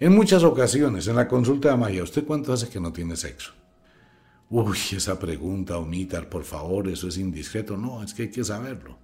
En 0.00 0.14
muchas 0.14 0.42
ocasiones, 0.44 1.06
en 1.08 1.16
la 1.16 1.28
consulta 1.28 1.70
de 1.70 1.76
magia, 1.76 2.02
¿usted 2.02 2.24
cuánto 2.24 2.54
hace 2.54 2.70
que 2.70 2.80
no 2.80 2.90
tiene 2.90 3.16
sexo? 3.16 3.52
Uy, 4.48 4.78
esa 4.92 5.18
pregunta, 5.18 5.76
omitar, 5.76 6.30
por 6.30 6.42
favor, 6.44 6.88
eso 6.88 7.06
es 7.06 7.18
indiscreto. 7.18 7.76
No, 7.76 8.02
es 8.02 8.14
que 8.14 8.22
hay 8.22 8.30
que 8.30 8.42
saberlo. 8.42 8.98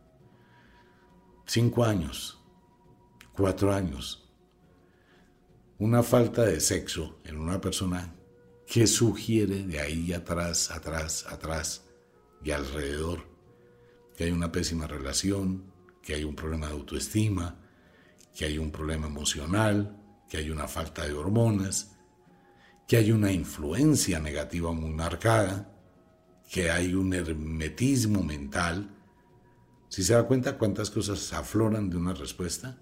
Cinco 1.45 1.85
años, 1.85 2.43
cuatro 3.35 3.75
años. 3.75 4.27
Una 5.79 6.03
falta 6.03 6.43
de 6.45 6.61
sexo 6.61 7.21
en 7.25 7.37
una 7.37 7.61
persona 7.61 8.15
que 8.67 8.87
sugiere 8.87 9.65
de 9.65 9.79
ahí 9.79 10.15
atrás, 10.15 10.71
atrás, 10.71 11.27
atrás 11.29 11.85
y 12.43 12.53
alrededor 12.53 13.21
que 14.17 14.25
hay 14.25 14.31
una 14.31 14.51
pésima 14.51 14.87
relación, 14.87 15.71
que 16.03 16.15
hay 16.15 16.25
un 16.25 16.35
problema 16.35 16.69
de 16.69 16.73
autoestima, 16.73 17.61
que 18.35 18.47
hay 18.47 18.57
un 18.57 18.71
problema 18.71 19.09
emocional, 19.09 20.06
que 20.29 20.39
hay 20.39 20.51
una 20.51 20.69
falta 20.69 21.07
de 21.07 21.13
hormonas, 21.13 21.97
que 22.87 22.97
hay 22.97 23.13
una 23.13 23.33
influencia 23.33 24.21
negativa 24.21 24.73
muy 24.73 24.91
marcada, 24.91 25.73
que 26.51 26.71
hay 26.71 26.95
un 26.95 27.13
hermetismo 27.15 28.23
mental. 28.23 28.91
Si 29.89 30.03
se 30.03 30.15
da 30.15 30.27
cuenta 30.27 30.59
cuántas 30.59 30.91
cosas 30.91 31.33
afloran 31.33 31.91
de 31.91 31.97
una 31.97 32.15
respuesta, 32.15 32.79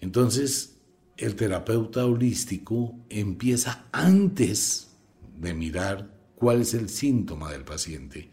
entonces 0.00 0.78
el 1.16 1.36
terapeuta 1.36 2.04
holístico 2.04 2.94
empieza 3.08 3.86
antes 3.92 4.96
de 5.38 5.54
mirar 5.54 6.18
cuál 6.34 6.62
es 6.62 6.74
el 6.74 6.88
síntoma 6.88 7.52
del 7.52 7.64
paciente, 7.64 8.30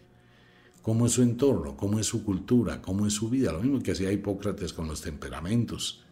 cómo 0.82 1.06
es 1.06 1.14
su 1.14 1.22
entorno, 1.22 1.78
cómo 1.78 2.00
es 2.00 2.08
su 2.08 2.24
cultura, 2.24 2.82
cómo 2.82 3.06
es 3.06 3.14
su 3.14 3.30
vida, 3.30 3.52
lo 3.52 3.62
mismo 3.62 3.82
que 3.82 3.92
hacía 3.92 4.12
Hipócrates 4.12 4.74
con 4.74 4.88
los 4.88 5.02
temperamentos 5.02 6.06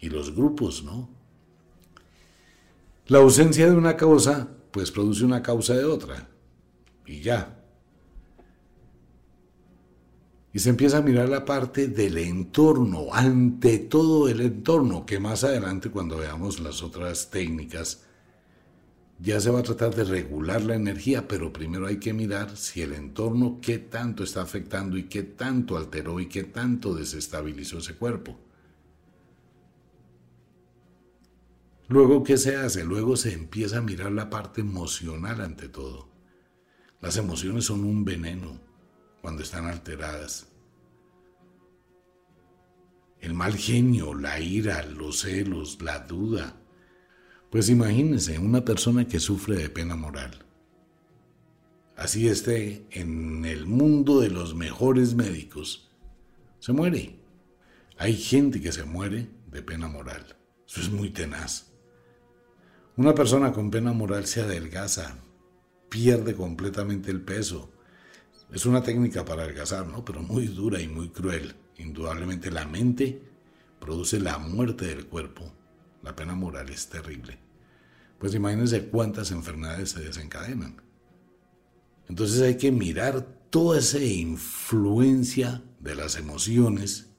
y 0.00 0.08
los 0.08 0.34
grupos, 0.34 0.84
¿no? 0.84 1.08
La 3.06 3.18
ausencia 3.18 3.68
de 3.68 3.76
una 3.76 3.96
causa, 3.96 4.48
pues 4.70 4.90
produce 4.90 5.24
una 5.24 5.42
causa 5.42 5.74
de 5.74 5.84
otra. 5.84 6.28
Y 7.06 7.20
ya. 7.20 7.60
Y 10.52 10.60
se 10.60 10.70
empieza 10.70 10.98
a 10.98 11.02
mirar 11.02 11.28
la 11.28 11.44
parte 11.44 11.88
del 11.88 12.16
entorno, 12.16 13.08
ante 13.12 13.78
todo 13.78 14.28
el 14.28 14.40
entorno, 14.40 15.04
que 15.04 15.18
más 15.18 15.44
adelante 15.44 15.90
cuando 15.90 16.16
veamos 16.16 16.60
las 16.60 16.82
otras 16.82 17.28
técnicas, 17.28 18.04
ya 19.18 19.40
se 19.40 19.50
va 19.50 19.60
a 19.60 19.64
tratar 19.64 19.94
de 19.94 20.04
regular 20.04 20.62
la 20.62 20.74
energía, 20.74 21.28
pero 21.28 21.52
primero 21.52 21.86
hay 21.86 21.98
que 21.98 22.12
mirar 22.12 22.56
si 22.56 22.82
el 22.82 22.92
entorno 22.92 23.58
qué 23.60 23.78
tanto 23.78 24.24
está 24.24 24.42
afectando 24.42 24.96
y 24.96 25.04
qué 25.04 25.22
tanto 25.22 25.76
alteró 25.76 26.20
y 26.20 26.26
qué 26.26 26.44
tanto 26.44 26.94
desestabilizó 26.94 27.78
ese 27.78 27.94
cuerpo. 27.94 28.38
Luego, 31.88 32.24
¿qué 32.24 32.38
se 32.38 32.56
hace? 32.56 32.84
Luego 32.84 33.16
se 33.16 33.32
empieza 33.32 33.78
a 33.78 33.82
mirar 33.82 34.12
la 34.12 34.30
parte 34.30 34.62
emocional 34.62 35.40
ante 35.40 35.68
todo. 35.68 36.08
Las 37.00 37.16
emociones 37.18 37.66
son 37.66 37.84
un 37.84 38.04
veneno 38.04 38.60
cuando 39.20 39.42
están 39.42 39.66
alteradas. 39.66 40.48
El 43.20 43.34
mal 43.34 43.56
genio, 43.56 44.14
la 44.14 44.40
ira, 44.40 44.82
los 44.84 45.20
celos, 45.20 45.80
la 45.82 46.00
duda. 46.00 46.56
Pues 47.50 47.68
imagínense 47.68 48.38
una 48.38 48.64
persona 48.64 49.06
que 49.06 49.20
sufre 49.20 49.56
de 49.56 49.68
pena 49.68 49.96
moral. 49.96 50.44
Así 51.96 52.28
esté 52.28 52.86
en 52.90 53.44
el 53.44 53.66
mundo 53.66 54.20
de 54.20 54.30
los 54.30 54.54
mejores 54.54 55.14
médicos, 55.14 55.90
se 56.58 56.72
muere. 56.72 57.20
Hay 57.98 58.14
gente 58.14 58.60
que 58.60 58.72
se 58.72 58.84
muere 58.84 59.28
de 59.46 59.62
pena 59.62 59.86
moral. 59.86 60.36
Eso 60.66 60.80
es 60.80 60.90
muy 60.90 61.10
tenaz. 61.10 61.73
Una 62.96 63.12
persona 63.12 63.52
con 63.52 63.72
pena 63.72 63.92
moral 63.92 64.24
se 64.24 64.42
adelgaza, 64.42 65.16
pierde 65.88 66.36
completamente 66.36 67.10
el 67.10 67.20
peso. 67.20 67.72
Es 68.52 68.66
una 68.66 68.84
técnica 68.84 69.24
para 69.24 69.42
adelgazar, 69.42 69.84
¿no? 69.84 70.04
Pero 70.04 70.22
muy 70.22 70.46
dura 70.46 70.80
y 70.80 70.86
muy 70.86 71.08
cruel. 71.08 71.56
Indudablemente 71.76 72.52
la 72.52 72.66
mente 72.66 73.20
produce 73.80 74.20
la 74.20 74.38
muerte 74.38 74.86
del 74.86 75.06
cuerpo. 75.06 75.52
La 76.04 76.14
pena 76.14 76.36
moral 76.36 76.70
es 76.70 76.88
terrible. 76.88 77.36
Pues 78.20 78.32
imagínense 78.32 78.86
cuántas 78.86 79.32
enfermedades 79.32 79.90
se 79.90 80.00
desencadenan. 80.00 80.80
Entonces 82.08 82.42
hay 82.42 82.56
que 82.56 82.70
mirar 82.70 83.22
toda 83.50 83.80
esa 83.80 83.98
influencia 83.98 85.64
de 85.80 85.96
las 85.96 86.14
emociones 86.14 87.10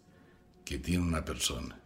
que 0.64 0.80
tiene 0.80 1.04
una 1.04 1.26
persona. 1.26 1.82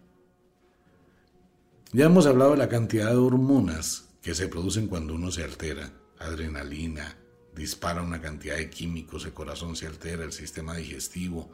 Ya 1.91 2.05
hemos 2.05 2.27
hablado 2.27 2.51
de 2.51 2.57
la 2.57 2.69
cantidad 2.69 3.09
de 3.09 3.17
hormonas 3.17 4.09
que 4.21 4.35
se 4.35 4.47
producen 4.47 4.85
cuando 4.85 5.15
uno 5.15 5.31
se 5.31 5.43
altera. 5.43 5.91
Adrenalina, 6.19 7.17
dispara 7.55 8.03
una 8.03 8.21
cantidad 8.21 8.57
de 8.57 8.69
químicos, 8.69 9.25
el 9.25 9.33
corazón 9.33 9.75
se 9.75 9.87
altera, 9.87 10.23
el 10.23 10.31
sistema 10.31 10.75
digestivo. 10.75 11.49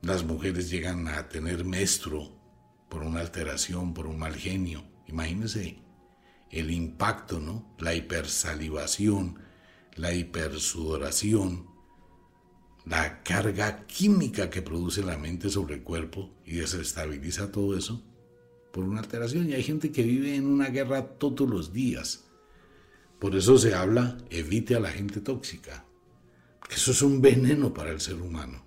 Las 0.00 0.24
mujeres 0.24 0.70
llegan 0.70 1.06
a 1.06 1.28
tener 1.28 1.66
menstruo 1.66 2.34
por 2.88 3.02
una 3.02 3.20
alteración, 3.20 3.92
por 3.92 4.06
un 4.06 4.18
mal 4.18 4.36
genio. 4.36 4.84
Imagínense 5.06 5.82
el 6.50 6.70
impacto, 6.70 7.40
¿no? 7.40 7.76
La 7.78 7.92
hipersalivación, 7.92 9.38
la 9.96 10.14
hipersudoración, 10.14 11.66
la 12.86 13.22
carga 13.22 13.86
química 13.86 14.48
que 14.48 14.62
produce 14.62 15.02
la 15.02 15.18
mente 15.18 15.50
sobre 15.50 15.74
el 15.74 15.82
cuerpo 15.82 16.30
y 16.46 16.54
desestabiliza 16.54 17.52
todo 17.52 17.76
eso 17.76 18.02
por 18.72 18.84
una 18.84 19.00
alteración 19.00 19.48
y 19.48 19.54
hay 19.54 19.62
gente 19.62 19.90
que 19.90 20.02
vive 20.02 20.36
en 20.36 20.46
una 20.46 20.68
guerra 20.68 21.02
todos 21.02 21.48
los 21.48 21.72
días. 21.72 22.24
Por 23.18 23.36
eso 23.36 23.58
se 23.58 23.74
habla, 23.74 24.16
evite 24.30 24.74
a 24.74 24.80
la 24.80 24.90
gente 24.90 25.20
tóxica, 25.20 25.84
eso 26.70 26.92
es 26.92 27.02
un 27.02 27.20
veneno 27.20 27.74
para 27.74 27.90
el 27.90 28.00
ser 28.00 28.20
humano. 28.20 28.64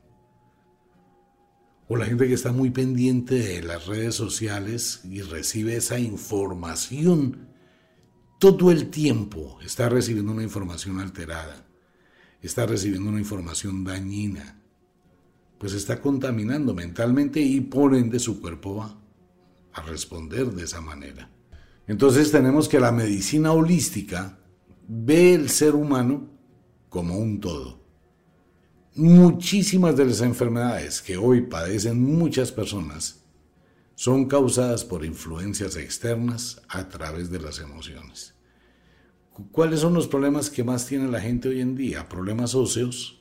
O 1.87 1.97
la 1.97 2.05
gente 2.05 2.27
que 2.27 2.33
está 2.33 2.51
muy 2.51 2.69
pendiente 2.69 3.35
de 3.35 3.63
las 3.63 3.87
redes 3.87 4.15
sociales 4.15 5.01
y 5.03 5.21
recibe 5.21 5.75
esa 5.75 5.99
información 5.99 7.49
todo 8.39 8.71
el 8.71 8.89
tiempo, 8.89 9.57
está 9.63 9.89
recibiendo 9.89 10.33
una 10.33 10.43
información 10.43 10.99
alterada, 10.99 11.65
está 12.41 12.65
recibiendo 12.65 13.09
una 13.09 13.19
información 13.19 13.83
dañina, 13.83 14.61
pues 15.57 15.73
está 15.73 16.01
contaminando 16.01 16.73
mentalmente 16.73 17.39
y 17.39 17.61
por 17.61 17.95
ende 17.95 18.19
su 18.19 18.41
cuerpo 18.41 18.75
va 18.75 19.02
a 19.73 19.81
responder 19.81 20.47
de 20.51 20.63
esa 20.63 20.81
manera. 20.81 21.29
Entonces 21.87 22.31
tenemos 22.31 22.69
que 22.69 22.79
la 22.79 22.91
medicina 22.91 23.51
holística 23.51 24.39
ve 24.87 25.33
el 25.33 25.49
ser 25.49 25.75
humano 25.75 26.29
como 26.89 27.17
un 27.17 27.39
todo. 27.39 27.81
Muchísimas 28.95 29.97
de 29.97 30.05
las 30.05 30.21
enfermedades 30.21 31.01
que 31.01 31.17
hoy 31.17 31.41
padecen 31.41 32.01
muchas 32.01 32.51
personas 32.51 33.23
son 33.95 34.25
causadas 34.27 34.85
por 34.85 35.03
influencias 35.03 35.75
externas 35.75 36.61
a 36.67 36.87
través 36.89 37.29
de 37.29 37.39
las 37.39 37.59
emociones. 37.59 38.35
¿Cuáles 39.51 39.79
son 39.79 39.95
los 39.95 40.07
problemas 40.07 40.49
que 40.49 40.63
más 40.63 40.85
tiene 40.85 41.09
la 41.09 41.19
gente 41.19 41.49
hoy 41.49 41.61
en 41.61 41.75
día? 41.75 42.07
Problemas 42.07 42.53
óseos. 42.53 43.19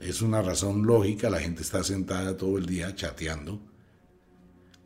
Es 0.00 0.20
una 0.20 0.42
razón 0.42 0.86
lógica, 0.86 1.30
la 1.30 1.40
gente 1.40 1.62
está 1.62 1.82
sentada 1.82 2.36
todo 2.36 2.58
el 2.58 2.66
día 2.66 2.94
chateando 2.94 3.60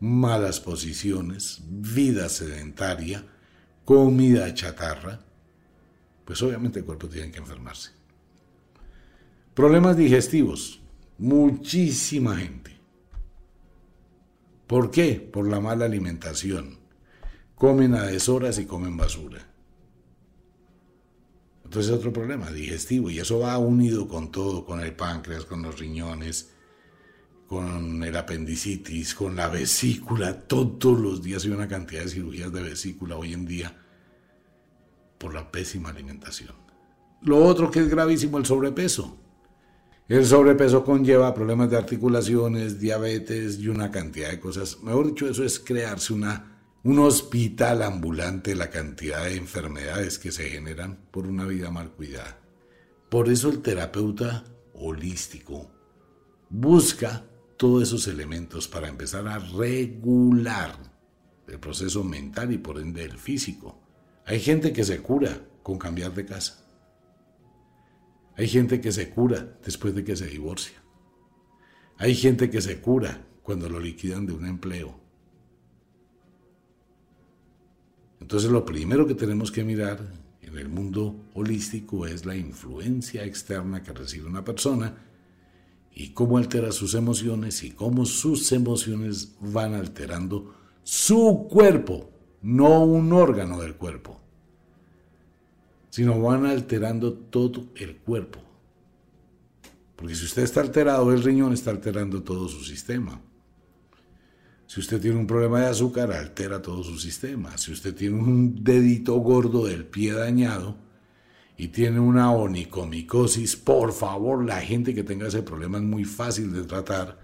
malas 0.01 0.61
posiciones, 0.61 1.61
vida 1.69 2.29
sedentaria, 2.29 3.25
comida 3.85 4.53
chatarra, 4.55 5.21
pues 6.25 6.43
obviamente 6.43 6.81
el 6.81 6.85
cuerpo 6.85 7.09
tiene 7.09 7.31
que 7.31 7.39
enfermarse. 7.39 7.91
Problemas 9.55 9.97
digestivos, 9.97 10.81
muchísima 11.19 12.37
gente. 12.37 12.79
¿Por 14.67 14.91
qué? 14.91 15.15
Por 15.15 15.49
la 15.49 15.61
mala 15.61 15.85
alimentación. 15.85 16.79
Comen 17.57 17.95
a 17.95 18.05
deshoras 18.05 18.59
y 18.59 18.67
comen 18.67 18.97
basura. 18.97 19.47
Entonces 21.65 21.91
es 21.93 21.99
otro 21.99 22.13
problema 22.13 22.51
digestivo 22.51 23.11
y 23.11 23.19
eso 23.19 23.41
va 23.41 23.59
unido 23.59 24.09
con 24.09 24.33
todo, 24.33 24.65
con 24.65 24.81
el 24.81 24.95
páncreas, 24.95 25.45
con 25.45 25.63
los 25.63 25.79
riñones, 25.79 26.51
con 27.51 28.05
el 28.05 28.17
apendicitis, 28.17 29.13
con 29.13 29.35
la 29.35 29.49
vesícula. 29.49 30.41
Todos 30.43 30.97
los 31.01 31.21
días 31.21 31.45
hay 31.45 31.51
una 31.51 31.67
cantidad 31.67 32.05
de 32.05 32.09
cirugías 32.09 32.53
de 32.53 32.63
vesícula 32.63 33.17
hoy 33.17 33.33
en 33.33 33.45
día 33.45 33.77
por 35.19 35.35
la 35.35 35.51
pésima 35.51 35.89
alimentación. 35.89 36.55
Lo 37.23 37.39
otro 37.45 37.69
que 37.69 37.81
es 37.81 37.89
gravísimo, 37.89 38.39
el 38.39 38.47
sobrepeso. 38.47 39.19
El 40.07 40.25
sobrepeso 40.27 40.85
conlleva 40.85 41.35
problemas 41.35 41.69
de 41.69 41.79
articulaciones, 41.79 42.79
diabetes 42.79 43.59
y 43.59 43.67
una 43.67 43.91
cantidad 43.91 44.31
de 44.31 44.39
cosas. 44.39 44.79
Mejor 44.85 45.09
dicho, 45.09 45.29
eso 45.29 45.43
es 45.43 45.59
crearse 45.59 46.13
una, 46.13 46.63
un 46.85 47.01
hospital 47.01 47.83
ambulante, 47.83 48.55
la 48.55 48.71
cantidad 48.71 49.25
de 49.25 49.35
enfermedades 49.35 50.21
que 50.21 50.31
se 50.31 50.49
generan 50.49 51.01
por 51.11 51.27
una 51.27 51.47
vida 51.47 51.69
mal 51.73 51.91
cuidada. 51.91 52.39
Por 53.09 53.29
eso 53.29 53.51
el 53.51 53.61
terapeuta 53.61 54.45
holístico 54.73 55.69
busca 56.49 57.25
todos 57.61 57.83
esos 57.83 58.09
elementos 58.09 58.69
para 58.69 58.89
empezar 58.89 59.29
a 59.29 59.39
regular 59.39 60.79
el 61.47 61.61
proceso 61.61 62.03
mental 62.03 62.55
y 62.55 62.57
por 62.57 62.79
ende 62.79 63.05
el 63.05 63.19
físico. 63.19 63.79
Hay 64.25 64.41
gente 64.41 64.73
que 64.73 64.83
se 64.83 65.03
cura 65.03 65.47
con 65.63 65.79
cambiar 65.79 66.15
de 66.15 66.25
casa. 66.25 66.65
Hay 68.35 68.49
gente 68.49 68.81
que 68.81 68.91
se 68.91 69.11
cura 69.11 69.59
después 69.63 69.95
de 69.95 70.03
que 70.03 70.17
se 70.17 70.29
divorcia. 70.29 70.83
Hay 71.99 72.15
gente 72.15 72.49
que 72.49 72.63
se 72.63 72.81
cura 72.81 73.27
cuando 73.43 73.69
lo 73.69 73.79
liquidan 73.79 74.25
de 74.25 74.33
un 74.33 74.47
empleo. 74.47 74.99
Entonces 78.21 78.51
lo 78.51 78.65
primero 78.65 79.07
que 79.07 79.15
tenemos 79.15 79.53
que 79.53 79.65
mirar 79.65 80.01
en 80.41 80.57
el 80.57 80.71
mundo 80.71 81.27
holístico 81.35 82.07
es 82.07 82.25
la 82.25 82.37
influencia 82.37 83.23
externa 83.23 83.83
que 83.83 83.93
recibe 83.93 84.27
una 84.27 84.45
persona 84.47 85.10
y 85.95 86.11
cómo 86.11 86.39
altera 86.39 86.73
sus 86.73 86.95
emociones 86.95 87.63
y 87.63 87.73
cómo 87.73 88.07
sus 88.07 88.53
emociones 88.53 89.35
van 89.41 89.75
alterando 89.75 90.55
su 90.83 91.47
cuerpo, 91.51 92.11
no 92.43 92.85
un 92.85 93.13
órgano 93.13 93.61
del 93.61 93.77
cuerpo 93.77 94.21
sino 95.91 96.21
van 96.21 96.47
alterando 96.47 97.13
todo 97.13 97.67
el 97.75 97.97
cuerpo. 97.97 98.41
Porque 99.97 100.15
si 100.15 100.25
usted 100.25 100.43
está 100.43 100.61
alterado, 100.61 101.13
el 101.13 101.23
riñón 101.23 101.53
está 101.53 101.71
alterando 101.71 102.23
todo 102.23 102.49
su 102.49 102.65
sistema. 102.65 103.21
Si 104.67 104.81
usted 104.81 105.01
tiene 105.01 105.19
un 105.19 105.27
problema 105.27 105.61
de 105.61 105.67
azúcar, 105.67 106.13
altera 106.13 106.63
todo 106.63 106.83
su 106.85 106.97
sistema. 106.99 107.59
Si 107.59 107.73
usted 107.73 107.95
tiene 107.95 108.17
un 108.17 108.63
dedito 108.63 109.17
gordo 109.17 109.67
del 109.67 109.85
pie 109.85 110.13
dañado 110.13 110.77
y 111.61 111.69
tiene 111.69 112.01
una 112.01 112.33
onicomicosis, 112.33 113.55
por 113.55 113.93
favor, 113.93 114.43
la 114.47 114.63
gente 114.63 114.95
que 114.95 115.03
tenga 115.03 115.29
ese 115.29 115.43
problema 115.43 115.77
es 115.77 115.85
muy 115.85 116.07
fácil 116.07 116.55
de 116.55 116.63
tratar. 116.63 117.21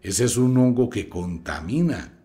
Ese 0.00 0.24
es 0.24 0.38
un 0.38 0.56
hongo 0.56 0.88
que 0.88 1.10
contamina. 1.10 2.22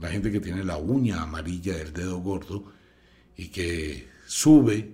La 0.00 0.10
gente 0.10 0.30
que 0.30 0.38
tiene 0.38 0.62
la 0.62 0.76
uña 0.76 1.22
amarilla 1.22 1.76
del 1.76 1.92
dedo 1.92 2.20
gordo 2.20 2.66
y 3.36 3.48
que 3.48 4.06
sube 4.28 4.92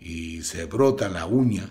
y 0.00 0.42
se 0.42 0.64
brota 0.64 1.08
la 1.08 1.26
uña, 1.26 1.70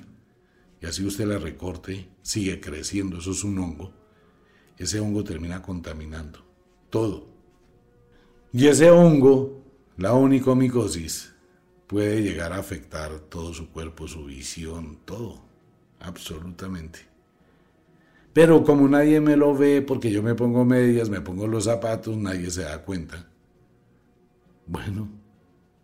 y 0.82 0.86
así 0.86 1.06
usted 1.06 1.26
la 1.26 1.38
recorte, 1.38 2.08
sigue 2.22 2.62
creciendo, 2.62 3.18
eso 3.18 3.32
es 3.32 3.44
un 3.44 3.60
hongo, 3.60 3.92
ese 4.78 5.02
hongo 5.02 5.26
termina 5.26 5.62
contaminando 5.62 6.40
todo. 6.90 7.28
Y 8.54 8.68
ese 8.68 8.90
hongo, 8.90 9.66
la 9.98 10.14
onicomicosis, 10.14 11.31
puede 11.92 12.24
llegar 12.24 12.54
a 12.54 12.58
afectar 12.60 13.20
todo 13.20 13.54
su 13.54 13.70
cuerpo, 13.70 14.08
su 14.08 14.24
visión, 14.24 15.00
todo, 15.04 15.42
absolutamente. 16.00 17.00
Pero 18.32 18.64
como 18.64 18.88
nadie 18.88 19.20
me 19.20 19.36
lo 19.36 19.54
ve, 19.54 19.82
porque 19.82 20.10
yo 20.10 20.24
me 20.24 20.34
pongo 20.34 20.64
medias, 20.64 21.10
me 21.10 21.20
pongo 21.20 21.48
los 21.48 21.66
zapatos, 21.66 22.16
nadie 22.16 22.50
se 22.50 22.62
da 22.62 22.82
cuenta. 22.82 23.30
Bueno, 24.68 25.10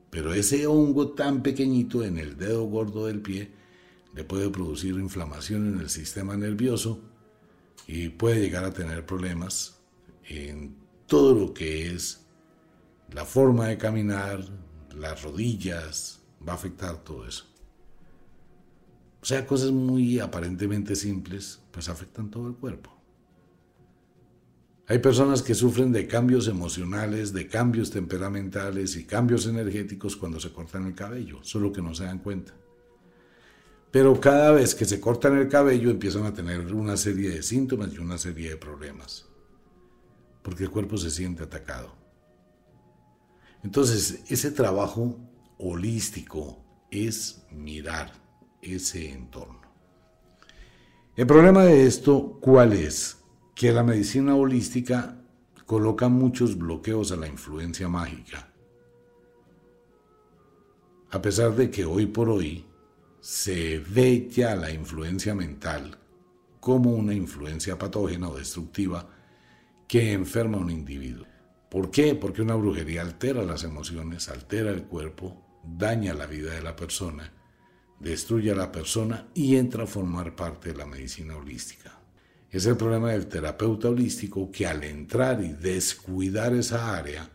pero 0.09 0.33
ese 0.33 0.65
hongo 0.65 1.09
tan 1.09 1.43
pequeñito 1.43 2.05
en 2.05 2.17
el 2.17 2.37
dedo 2.37 2.63
gordo 2.63 3.07
del 3.07 3.19
pie 3.19 3.51
le 4.15 4.23
puede 4.23 4.49
producir 4.49 4.95
inflamación 4.95 5.73
en 5.73 5.81
el 5.81 5.89
sistema 5.89 6.37
nervioso 6.37 7.01
y 7.85 8.07
puede 8.07 8.39
llegar 8.39 8.63
a 8.63 8.71
tener 8.71 9.05
problemas 9.05 9.81
en 10.29 10.73
todo 11.05 11.35
lo 11.37 11.53
que 11.53 11.93
es 11.93 12.25
la 13.11 13.25
forma 13.25 13.67
de 13.67 13.77
caminar, 13.77 14.45
las 14.99 15.23
rodillas, 15.23 16.19
va 16.47 16.53
a 16.53 16.55
afectar 16.55 16.97
todo 17.03 17.27
eso. 17.27 17.45
O 19.21 19.25
sea, 19.25 19.45
cosas 19.45 19.71
muy 19.71 20.19
aparentemente 20.19 20.95
simples, 20.95 21.59
pues 21.71 21.89
afectan 21.89 22.29
todo 22.29 22.47
el 22.47 22.55
cuerpo. 22.55 22.97
Hay 24.89 24.99
personas 24.99 25.41
que 25.41 25.53
sufren 25.53 25.91
de 25.91 26.07
cambios 26.07 26.47
emocionales, 26.47 27.33
de 27.33 27.47
cambios 27.47 27.91
temperamentales 27.91 28.95
y 28.95 29.03
cambios 29.03 29.45
energéticos 29.45 30.15
cuando 30.15 30.39
se 30.39 30.53
cortan 30.53 30.87
el 30.87 30.95
cabello, 30.95 31.39
solo 31.43 31.73
que 31.73 31.81
no 31.81 31.93
se 31.93 32.05
dan 32.05 32.19
cuenta. 32.19 32.53
Pero 33.91 34.17
cada 34.21 34.51
vez 34.51 34.75
que 34.75 34.85
se 34.85 35.01
cortan 35.01 35.37
el 35.37 35.49
cabello 35.49 35.89
empiezan 35.89 36.23
a 36.25 36.33
tener 36.33 36.73
una 36.73 36.95
serie 36.95 37.31
de 37.31 37.43
síntomas 37.43 37.93
y 37.93 37.97
una 37.97 38.17
serie 38.17 38.51
de 38.51 38.57
problemas, 38.57 39.25
porque 40.41 40.63
el 40.63 40.71
cuerpo 40.71 40.97
se 40.97 41.11
siente 41.11 41.43
atacado. 41.43 41.96
Entonces, 43.63 44.23
ese 44.29 44.51
trabajo 44.51 45.17
holístico 45.57 46.63
es 46.91 47.43
mirar 47.51 48.11
ese 48.61 49.11
entorno. 49.11 49.61
El 51.15 51.27
problema 51.27 51.63
de 51.63 51.87
esto, 51.87 52.37
¿cuál 52.41 52.73
es? 52.73 53.17
que 53.57 53.71
la 53.71 53.81
medicina 53.81 54.35
holística 54.35 55.19
coloca 55.65 56.09
muchos 56.09 56.55
bloqueos 56.55 57.11
a 57.11 57.15
la 57.15 57.27
influencia 57.27 57.89
mágica. 57.89 58.53
A 61.09 61.19
pesar 61.19 61.55
de 61.55 61.71
que 61.71 61.83
hoy 61.83 62.05
por 62.05 62.29
hoy 62.29 62.63
se 63.19 63.79
ve 63.79 64.29
ya 64.29 64.55
la 64.55 64.71
influencia 64.71 65.33
mental 65.33 65.97
como 66.59 66.91
una 66.91 67.15
influencia 67.15 67.79
patógena 67.79 68.29
o 68.29 68.37
destructiva 68.37 69.09
que 69.87 70.13
enferma 70.13 70.59
a 70.59 70.61
un 70.61 70.69
individuo. 70.69 71.25
¿Por 71.69 71.91
qué? 71.91 72.15
Porque 72.15 72.41
una 72.41 72.55
brujería 72.55 73.01
altera 73.01 73.43
las 73.43 73.63
emociones, 73.63 74.29
altera 74.29 74.71
el 74.71 74.83
cuerpo, 74.83 75.61
daña 75.63 76.13
la 76.13 76.25
vida 76.25 76.53
de 76.53 76.61
la 76.61 76.75
persona, 76.75 77.33
destruye 77.99 78.51
a 78.51 78.55
la 78.55 78.71
persona 78.71 79.27
y 79.33 79.57
entra 79.57 79.83
a 79.83 79.87
formar 79.87 80.35
parte 80.35 80.71
de 80.71 80.77
la 80.77 80.85
medicina 80.85 81.35
holística. 81.35 81.99
Es 82.49 82.65
el 82.65 82.77
problema 82.77 83.11
del 83.11 83.27
terapeuta 83.27 83.89
holístico 83.89 84.49
que 84.49 84.65
al 84.65 84.83
entrar 84.83 85.43
y 85.43 85.49
descuidar 85.49 86.53
esa 86.53 86.95
área 86.95 87.29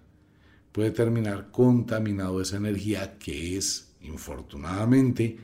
puede 0.72 0.90
terminar 0.90 1.50
contaminado 1.50 2.40
esa 2.40 2.56
energía 2.56 3.18
que 3.18 3.58
es, 3.58 3.94
infortunadamente, 4.00 5.38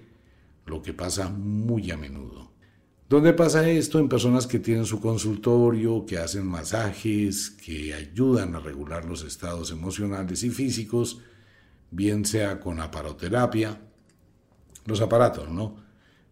lo 0.64 0.80
que 0.80 0.94
pasa 0.94 1.28
muy 1.28 1.90
a 1.90 1.98
menudo. 1.98 2.47
¿Dónde 3.08 3.32
pasa 3.32 3.66
esto? 3.70 3.98
En 3.98 4.08
personas 4.08 4.46
que 4.46 4.58
tienen 4.58 4.84
su 4.84 5.00
consultorio, 5.00 6.04
que 6.04 6.18
hacen 6.18 6.46
masajes, 6.46 7.48
que 7.48 7.94
ayudan 7.94 8.54
a 8.54 8.60
regular 8.60 9.06
los 9.06 9.24
estados 9.24 9.70
emocionales 9.70 10.42
y 10.44 10.50
físicos, 10.50 11.22
bien 11.90 12.26
sea 12.26 12.60
con 12.60 12.80
aparoterapia, 12.80 13.80
los 14.84 15.00
aparatos, 15.00 15.48
¿no? 15.48 15.76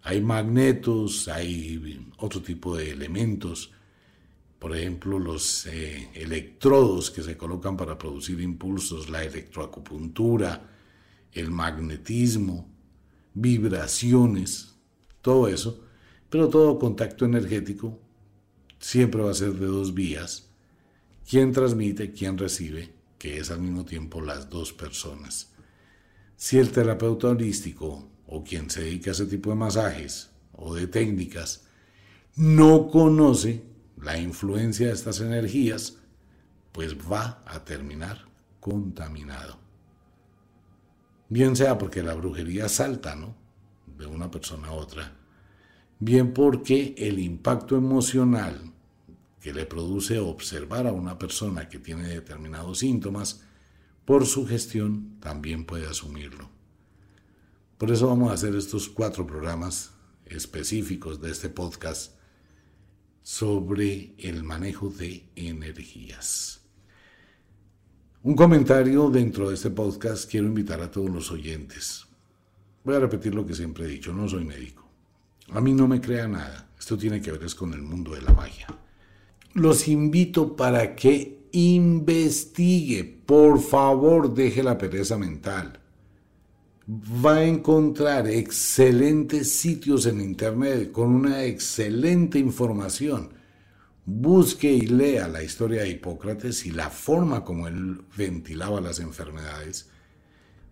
Hay 0.02 0.20
magnetos, 0.20 1.28
hay 1.28 2.10
otro 2.18 2.42
tipo 2.42 2.76
de 2.76 2.90
elementos, 2.90 3.72
por 4.58 4.76
ejemplo, 4.76 5.18
los 5.18 5.64
eh, 5.66 6.10
electrodos 6.12 7.10
que 7.10 7.22
se 7.22 7.38
colocan 7.38 7.78
para 7.78 7.96
producir 7.96 8.38
impulsos, 8.42 9.08
la 9.08 9.24
electroacupuntura, 9.24 10.68
el 11.32 11.50
magnetismo, 11.50 12.68
vibraciones, 13.32 14.74
todo 15.22 15.48
eso, 15.48 15.86
pero 16.30 16.48
todo 16.48 16.78
contacto 16.78 17.24
energético 17.24 17.98
siempre 18.78 19.22
va 19.22 19.30
a 19.30 19.34
ser 19.34 19.52
de 19.54 19.66
dos 19.66 19.94
vías, 19.94 20.50
quien 21.28 21.52
transmite, 21.52 22.12
quien 22.12 22.38
recibe, 22.38 22.92
que 23.18 23.38
es 23.38 23.50
al 23.50 23.60
mismo 23.60 23.84
tiempo 23.84 24.20
las 24.20 24.48
dos 24.50 24.72
personas. 24.72 25.52
Si 26.36 26.58
el 26.58 26.70
terapeuta 26.70 27.28
holístico 27.28 28.08
o 28.26 28.44
quien 28.44 28.68
se 28.70 28.82
dedica 28.82 29.10
a 29.10 29.12
ese 29.12 29.26
tipo 29.26 29.50
de 29.50 29.56
masajes 29.56 30.30
o 30.52 30.74
de 30.74 30.86
técnicas 30.86 31.66
no 32.36 32.88
conoce 32.88 33.64
la 33.96 34.18
influencia 34.18 34.88
de 34.88 34.92
estas 34.92 35.20
energías, 35.20 35.98
pues 36.72 36.94
va 36.96 37.42
a 37.46 37.64
terminar 37.64 38.26
contaminado. 38.60 39.58
Bien 41.28 41.56
sea 41.56 41.78
porque 41.78 42.02
la 42.02 42.14
brujería 42.14 42.68
salta, 42.68 43.16
¿no? 43.16 43.34
De 43.96 44.06
una 44.06 44.30
persona 44.30 44.68
a 44.68 44.72
otra. 44.72 45.16
Bien 45.98 46.35
porque 46.35 46.94
el 46.98 47.18
impacto 47.18 47.76
emocional 47.76 48.72
que 49.40 49.54
le 49.54 49.64
produce 49.64 50.18
observar 50.18 50.87
a 50.87 50.92
una 50.92 51.18
persona 51.18 51.68
que 51.68 51.78
tiene 51.78 52.09
determinados 52.09 52.80
síntomas, 52.80 53.44
por 54.04 54.26
su 54.26 54.46
gestión 54.46 55.18
también 55.20 55.64
puede 55.64 55.87
asumirlo. 55.87 56.50
Por 57.78 57.90
eso 57.90 58.09
vamos 58.09 58.30
a 58.30 58.35
hacer 58.35 58.54
estos 58.54 58.88
cuatro 58.88 59.26
programas 59.26 59.92
específicos 60.24 61.20
de 61.20 61.30
este 61.30 61.48
podcast 61.48 62.14
sobre 63.22 64.14
el 64.18 64.42
manejo 64.42 64.90
de 64.90 65.28
energías. 65.35 66.61
Un 68.22 68.35
comentario 68.35 69.11
dentro 69.11 69.48
de 69.48 69.54
este 69.54 69.70
podcast 69.70 70.30
quiero 70.30 70.46
invitar 70.46 70.80
a 70.80 70.90
todos 70.90 71.11
los 71.11 71.30
oyentes. 71.30 72.06
Voy 72.85 72.96
a 72.96 73.00
repetir 73.00 73.35
lo 73.35 73.46
que 73.46 73.54
siempre 73.54 73.85
he 73.85 73.88
dicho, 73.88 74.12
no 74.12 74.28
soy 74.28 74.44
médico. 74.44 74.86
A 75.50 75.61
mí 75.61 75.72
no 75.72 75.87
me 75.87 76.00
crea 76.00 76.28
nada. 76.28 76.68
Esto 76.78 76.96
tiene 76.96 77.20
que 77.20 77.32
ver 77.32 77.44
es 77.44 77.54
con 77.54 77.72
el 77.72 77.82
mundo 77.82 78.14
de 78.14 78.22
la 78.22 78.32
magia. 78.32 78.66
Los 79.54 79.88
invito 79.88 80.54
para 80.54 80.94
que 80.94 81.48
investigue. 81.52 83.04
Por 83.04 83.61
favor, 83.61 84.35
deje 84.35 84.62
la 84.62 84.76
pereza 84.76 85.16
mental. 85.16 85.80
Va 86.88 87.37
a 87.37 87.44
encontrar 87.44 88.28
excelentes 88.28 89.52
sitios 89.52 90.06
en 90.06 90.20
Internet 90.20 90.92
con 90.92 91.09
una 91.09 91.44
excelente 91.44 92.38
información 92.38 93.37
busque 94.06 94.72
y 94.72 94.82
lea 94.82 95.26
la 95.26 95.42
historia 95.42 95.82
de 95.82 95.90
Hipócrates 95.90 96.64
y 96.64 96.70
la 96.70 96.90
forma 96.90 97.44
como 97.44 97.66
él 97.66 98.02
ventilaba 98.16 98.80
las 98.80 99.00
enfermedades. 99.00 99.90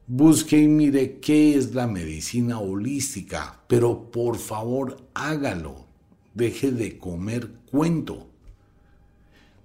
Busque 0.06 0.58
y 0.58 0.68
mire 0.68 1.18
qué 1.18 1.56
es 1.56 1.74
la 1.74 1.86
medicina 1.86 2.58
holística, 2.58 3.62
pero 3.66 4.10
por 4.10 4.36
favor 4.36 4.98
hágalo. 5.14 5.86
Deje 6.34 6.72
de 6.72 6.98
comer 6.98 7.48
cuento. 7.70 8.28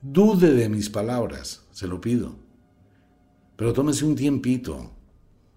Dude 0.01 0.53
de 0.53 0.69
mis 0.69 0.89
palabras, 0.89 1.65
se 1.71 1.87
lo 1.87 1.99
pido. 1.99 2.37
Pero 3.57 3.73
tómese 3.73 4.05
un 4.05 4.15
tiempito. 4.15 4.93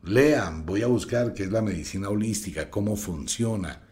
Lean, 0.03 0.67
voy 0.67 0.83
a 0.83 0.89
buscar 0.89 1.33
qué 1.33 1.45
es 1.45 1.53
la 1.53 1.63
medicina 1.63 2.09
holística, 2.09 2.69
cómo 2.69 2.97
funciona, 2.97 3.87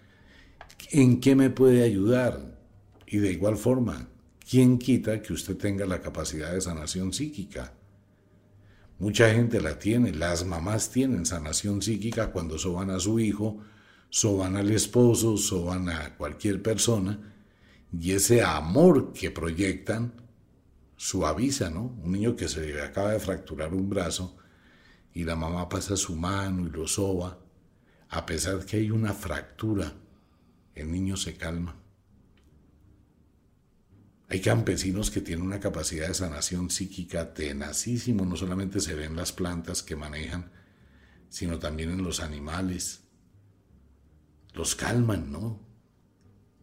en 0.90 1.20
qué 1.20 1.36
me 1.36 1.50
puede 1.50 1.84
ayudar. 1.84 2.58
Y 3.06 3.18
de 3.18 3.30
igual 3.30 3.56
forma, 3.56 4.08
¿quién 4.50 4.78
quita 4.78 5.22
que 5.22 5.34
usted 5.34 5.56
tenga 5.56 5.86
la 5.86 6.00
capacidad 6.00 6.52
de 6.52 6.60
sanación 6.60 7.12
psíquica? 7.12 7.74
Mucha 9.00 9.32
gente 9.32 9.62
la 9.62 9.78
tiene, 9.78 10.12
las 10.12 10.44
mamás 10.44 10.90
tienen 10.90 11.24
sanación 11.24 11.80
psíquica 11.80 12.32
cuando 12.32 12.58
soban 12.58 12.90
a 12.90 13.00
su 13.00 13.18
hijo, 13.18 13.58
soban 14.10 14.56
al 14.56 14.70
esposo, 14.70 15.38
soban 15.38 15.88
a 15.88 16.16
cualquier 16.16 16.62
persona, 16.62 17.18
y 17.98 18.12
ese 18.12 18.42
amor 18.42 19.14
que 19.14 19.30
proyectan 19.30 20.12
suaviza, 20.96 21.70
¿no? 21.70 21.96
Un 22.02 22.12
niño 22.12 22.36
que 22.36 22.46
se 22.46 22.60
le 22.60 22.82
acaba 22.82 23.12
de 23.12 23.20
fracturar 23.20 23.72
un 23.72 23.88
brazo 23.88 24.36
y 25.14 25.24
la 25.24 25.34
mamá 25.34 25.66
pasa 25.66 25.96
su 25.96 26.14
mano 26.14 26.66
y 26.66 26.70
lo 26.70 26.86
soba, 26.86 27.38
a 28.10 28.26
pesar 28.26 28.66
que 28.66 28.76
hay 28.76 28.90
una 28.90 29.14
fractura, 29.14 29.94
el 30.74 30.92
niño 30.92 31.16
se 31.16 31.38
calma. 31.38 31.74
Hay 34.32 34.40
campesinos 34.40 35.10
que 35.10 35.20
tienen 35.20 35.44
una 35.44 35.58
capacidad 35.58 36.06
de 36.06 36.14
sanación 36.14 36.70
psíquica 36.70 37.34
tenacísimo, 37.34 38.24
no 38.24 38.36
solamente 38.36 38.78
se 38.78 38.94
ven 38.94 39.16
las 39.16 39.32
plantas 39.32 39.82
que 39.82 39.96
manejan, 39.96 40.52
sino 41.28 41.58
también 41.58 41.90
en 41.90 42.04
los 42.04 42.20
animales. 42.20 43.00
Los 44.54 44.76
calman, 44.76 45.32
¿no? 45.32 45.58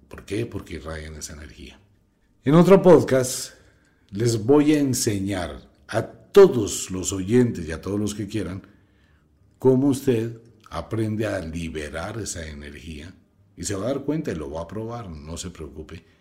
¿Por 0.07 0.23
qué? 0.23 0.45
Porque 0.45 0.75
irradian 0.75 1.15
esa 1.15 1.33
energía. 1.33 1.77
En 2.45 2.53
otro 2.53 2.81
podcast 2.81 3.55
les 4.11 4.45
voy 4.45 4.73
a 4.73 4.79
enseñar 4.79 5.69
a 5.89 6.03
todos 6.03 6.89
los 6.89 7.11
oyentes 7.11 7.67
y 7.67 7.73
a 7.73 7.81
todos 7.81 7.99
los 7.99 8.15
que 8.15 8.29
quieran 8.29 8.65
cómo 9.59 9.87
usted 9.87 10.39
aprende 10.69 11.27
a 11.27 11.39
liberar 11.39 12.17
esa 12.17 12.47
energía 12.47 13.13
y 13.57 13.65
se 13.65 13.75
va 13.75 13.83
a 13.83 13.87
dar 13.89 14.05
cuenta 14.05 14.31
y 14.31 14.35
lo 14.35 14.49
va 14.51 14.61
a 14.61 14.67
probar, 14.67 15.09
no 15.09 15.35
se 15.35 15.49
preocupe 15.49 16.16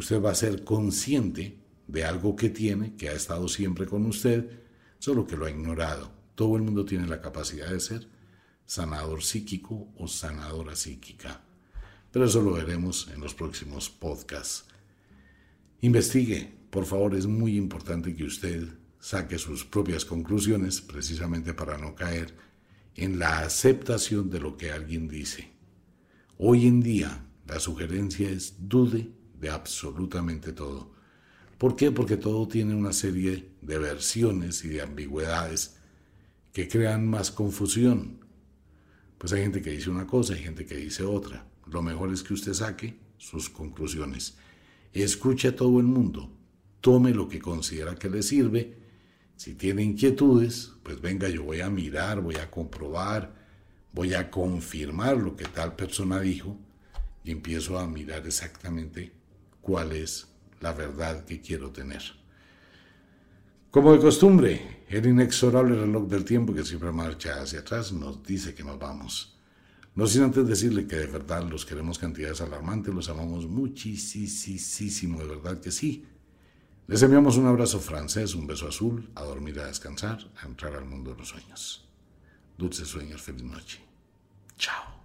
Usted 0.00 0.22
va 0.22 0.30
a 0.30 0.34
ser 0.34 0.64
consciente 0.64 1.58
de 1.86 2.04
algo 2.06 2.34
que 2.34 2.48
tiene, 2.48 2.96
que 2.96 3.10
ha 3.10 3.12
estado 3.12 3.48
siempre 3.48 3.84
con 3.84 4.06
usted, 4.06 4.48
solo 4.98 5.26
que 5.26 5.36
lo 5.36 5.44
ha 5.44 5.50
ignorado. 5.50 6.10
Todo 6.34 6.56
el 6.56 6.62
mundo 6.62 6.86
tiene 6.86 7.06
la 7.06 7.20
capacidad 7.20 7.70
de 7.70 7.80
ser 7.80 8.08
sanador 8.64 9.22
psíquico 9.22 9.92
o 9.98 10.08
sanadora 10.08 10.74
psíquica. 10.74 11.42
Pero 12.10 12.24
eso 12.24 12.40
lo 12.40 12.52
veremos 12.52 13.08
en 13.12 13.20
los 13.20 13.34
próximos 13.34 13.90
podcasts. 13.90 14.64
Investigue, 15.82 16.50
por 16.70 16.86
favor, 16.86 17.14
es 17.14 17.26
muy 17.26 17.58
importante 17.58 18.16
que 18.16 18.24
usted 18.24 18.68
saque 19.00 19.36
sus 19.36 19.66
propias 19.66 20.06
conclusiones 20.06 20.80
precisamente 20.80 21.52
para 21.52 21.76
no 21.76 21.94
caer 21.94 22.34
en 22.96 23.18
la 23.18 23.40
aceptación 23.40 24.30
de 24.30 24.40
lo 24.40 24.56
que 24.56 24.72
alguien 24.72 25.08
dice. 25.08 25.50
Hoy 26.38 26.66
en 26.66 26.80
día 26.80 27.26
la 27.46 27.60
sugerencia 27.60 28.30
es 28.30 28.54
dude 28.66 29.19
de 29.40 29.50
absolutamente 29.50 30.52
todo. 30.52 30.92
¿Por 31.58 31.76
qué? 31.76 31.90
Porque 31.90 32.16
todo 32.16 32.48
tiene 32.48 32.74
una 32.74 32.92
serie 32.92 33.50
de 33.60 33.78
versiones 33.78 34.64
y 34.64 34.68
de 34.68 34.82
ambigüedades 34.82 35.76
que 36.52 36.68
crean 36.68 37.06
más 37.06 37.30
confusión. 37.30 38.24
Pues 39.18 39.32
hay 39.32 39.42
gente 39.42 39.60
que 39.60 39.70
dice 39.70 39.90
una 39.90 40.06
cosa, 40.06 40.34
hay 40.34 40.42
gente 40.42 40.64
que 40.64 40.76
dice 40.76 41.04
otra. 41.04 41.46
Lo 41.66 41.82
mejor 41.82 42.12
es 42.12 42.22
que 42.22 42.34
usted 42.34 42.54
saque 42.54 42.98
sus 43.18 43.50
conclusiones. 43.50 44.36
Escuche 44.92 45.48
a 45.48 45.56
todo 45.56 45.78
el 45.78 45.86
mundo, 45.86 46.32
tome 46.80 47.12
lo 47.12 47.28
que 47.28 47.38
considera 47.38 47.94
que 47.94 48.08
le 48.08 48.22
sirve. 48.22 48.78
Si 49.36 49.54
tiene 49.54 49.82
inquietudes, 49.82 50.72
pues 50.82 51.00
venga, 51.00 51.28
yo 51.28 51.44
voy 51.44 51.60
a 51.60 51.70
mirar, 51.70 52.20
voy 52.20 52.36
a 52.36 52.50
comprobar, 52.50 53.34
voy 53.92 54.14
a 54.14 54.30
confirmar 54.30 55.18
lo 55.18 55.36
que 55.36 55.44
tal 55.44 55.76
persona 55.76 56.20
dijo 56.20 56.56
y 57.22 57.30
empiezo 57.30 57.78
a 57.78 57.86
mirar 57.86 58.26
exactamente 58.26 59.19
cuál 59.60 59.92
es 59.92 60.28
la 60.60 60.72
verdad 60.72 61.24
que 61.24 61.40
quiero 61.40 61.70
tener. 61.70 62.02
Como 63.70 63.92
de 63.92 64.00
costumbre, 64.00 64.84
el 64.88 65.06
inexorable 65.06 65.76
reloj 65.76 66.08
del 66.08 66.24
tiempo 66.24 66.52
que 66.52 66.64
siempre 66.64 66.90
marcha 66.90 67.40
hacia 67.40 67.60
atrás 67.60 67.92
nos 67.92 68.22
dice 68.22 68.54
que 68.54 68.64
nos 68.64 68.78
vamos. 68.78 69.38
No 69.94 70.06
sin 70.06 70.22
antes 70.22 70.46
decirle 70.46 70.86
que 70.86 70.96
de 70.96 71.06
verdad 71.06 71.44
los 71.44 71.64
queremos 71.64 71.98
cantidades 71.98 72.40
alarmantes, 72.40 72.94
los 72.94 73.08
amamos 73.08 73.46
muchísimo, 73.46 75.20
de 75.20 75.26
verdad 75.26 75.60
que 75.60 75.70
sí. 75.70 76.04
Les 76.86 77.02
enviamos 77.02 77.36
un 77.36 77.46
abrazo 77.46 77.78
francés, 77.78 78.34
un 78.34 78.46
beso 78.46 78.66
azul, 78.66 79.08
a 79.14 79.22
dormir, 79.22 79.60
a 79.60 79.66
descansar, 79.66 80.18
a 80.42 80.46
entrar 80.46 80.74
al 80.74 80.84
mundo 80.84 81.12
de 81.12 81.18
los 81.18 81.28
sueños. 81.28 81.88
Dulces 82.58 82.88
sueños, 82.88 83.22
feliz 83.22 83.44
noche. 83.44 83.80
Chao. 84.58 84.99